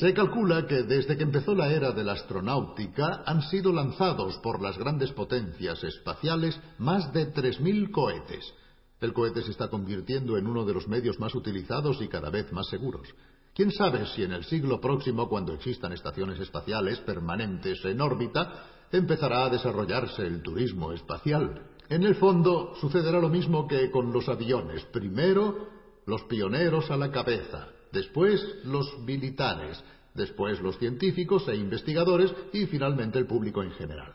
Se 0.00 0.14
calcula 0.14 0.66
que 0.66 0.82
desde 0.84 1.16
que 1.16 1.24
empezó 1.24 1.54
la 1.54 1.70
era 1.70 1.92
de 1.92 2.04
la 2.04 2.12
astronáutica 2.12 3.22
han 3.26 3.42
sido 3.42 3.70
lanzados 3.70 4.38
por 4.38 4.62
las 4.62 4.78
grandes 4.78 5.12
potencias 5.12 5.84
espaciales 5.84 6.58
más 6.78 7.12
de 7.12 7.34
3.000 7.34 7.90
cohetes. 7.90 8.54
El 9.00 9.12
cohete 9.12 9.42
se 9.42 9.50
está 9.50 9.68
convirtiendo 9.68 10.38
en 10.38 10.46
uno 10.46 10.64
de 10.64 10.72
los 10.72 10.88
medios 10.88 11.18
más 11.18 11.34
utilizados 11.34 12.00
y 12.00 12.08
cada 12.08 12.30
vez 12.30 12.50
más 12.52 12.68
seguros. 12.68 13.08
¿Quién 13.54 13.72
sabe 13.72 14.06
si 14.06 14.22
en 14.22 14.32
el 14.32 14.44
siglo 14.44 14.80
próximo, 14.80 15.28
cuando 15.28 15.52
existan 15.52 15.92
estaciones 15.92 16.38
espaciales 16.40 16.98
permanentes 17.00 17.84
en 17.84 18.00
órbita, 18.00 18.64
empezará 18.92 19.44
a 19.44 19.50
desarrollarse 19.50 20.22
el 20.26 20.42
turismo 20.42 20.92
espacial? 20.92 21.62
En 21.90 22.04
el 22.04 22.14
fondo, 22.14 22.74
sucederá 22.80 23.18
lo 23.18 23.28
mismo 23.28 23.66
que 23.66 23.90
con 23.90 24.12
los 24.12 24.28
aviones. 24.28 24.84
Primero, 24.92 25.66
los 26.06 26.22
pioneros 26.22 26.88
a 26.88 26.96
la 26.96 27.10
cabeza, 27.10 27.66
después 27.90 28.40
los 28.62 28.96
militares, 29.00 29.82
después 30.14 30.60
los 30.60 30.78
científicos 30.78 31.48
e 31.48 31.56
investigadores 31.56 32.32
y 32.52 32.66
finalmente 32.66 33.18
el 33.18 33.26
público 33.26 33.60
en 33.64 33.72
general. 33.72 34.14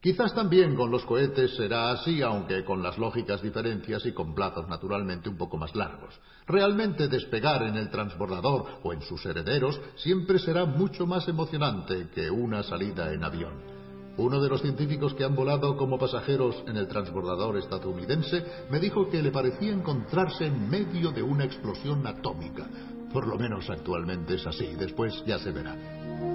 Quizás 0.00 0.32
también 0.36 0.76
con 0.76 0.92
los 0.92 1.04
cohetes 1.04 1.56
será 1.56 1.90
así, 1.90 2.22
aunque 2.22 2.64
con 2.64 2.80
las 2.80 2.96
lógicas 2.96 3.42
diferencias 3.42 4.06
y 4.06 4.12
con 4.12 4.32
plazos 4.32 4.68
naturalmente 4.68 5.28
un 5.28 5.36
poco 5.36 5.56
más 5.56 5.74
largos. 5.74 6.14
Realmente 6.46 7.08
despegar 7.08 7.64
en 7.64 7.76
el 7.76 7.90
transbordador 7.90 8.66
o 8.84 8.92
en 8.92 9.02
sus 9.02 9.26
herederos 9.26 9.80
siempre 9.96 10.38
será 10.38 10.64
mucho 10.64 11.08
más 11.08 11.26
emocionante 11.26 12.08
que 12.14 12.30
una 12.30 12.62
salida 12.62 13.12
en 13.12 13.24
avión. 13.24 13.79
Uno 14.20 14.38
de 14.38 14.50
los 14.50 14.60
científicos 14.60 15.14
que 15.14 15.24
han 15.24 15.34
volado 15.34 15.78
como 15.78 15.98
pasajeros 15.98 16.62
en 16.66 16.76
el 16.76 16.86
transbordador 16.86 17.56
estadounidense 17.56 18.44
me 18.68 18.78
dijo 18.78 19.08
que 19.08 19.22
le 19.22 19.30
parecía 19.30 19.72
encontrarse 19.72 20.44
en 20.44 20.68
medio 20.68 21.10
de 21.10 21.22
una 21.22 21.44
explosión 21.44 22.06
atómica. 22.06 22.68
Por 23.14 23.26
lo 23.26 23.38
menos 23.38 23.70
actualmente 23.70 24.34
es 24.34 24.46
así, 24.46 24.74
después 24.78 25.24
ya 25.24 25.38
se 25.38 25.52
verá. 25.52 26.29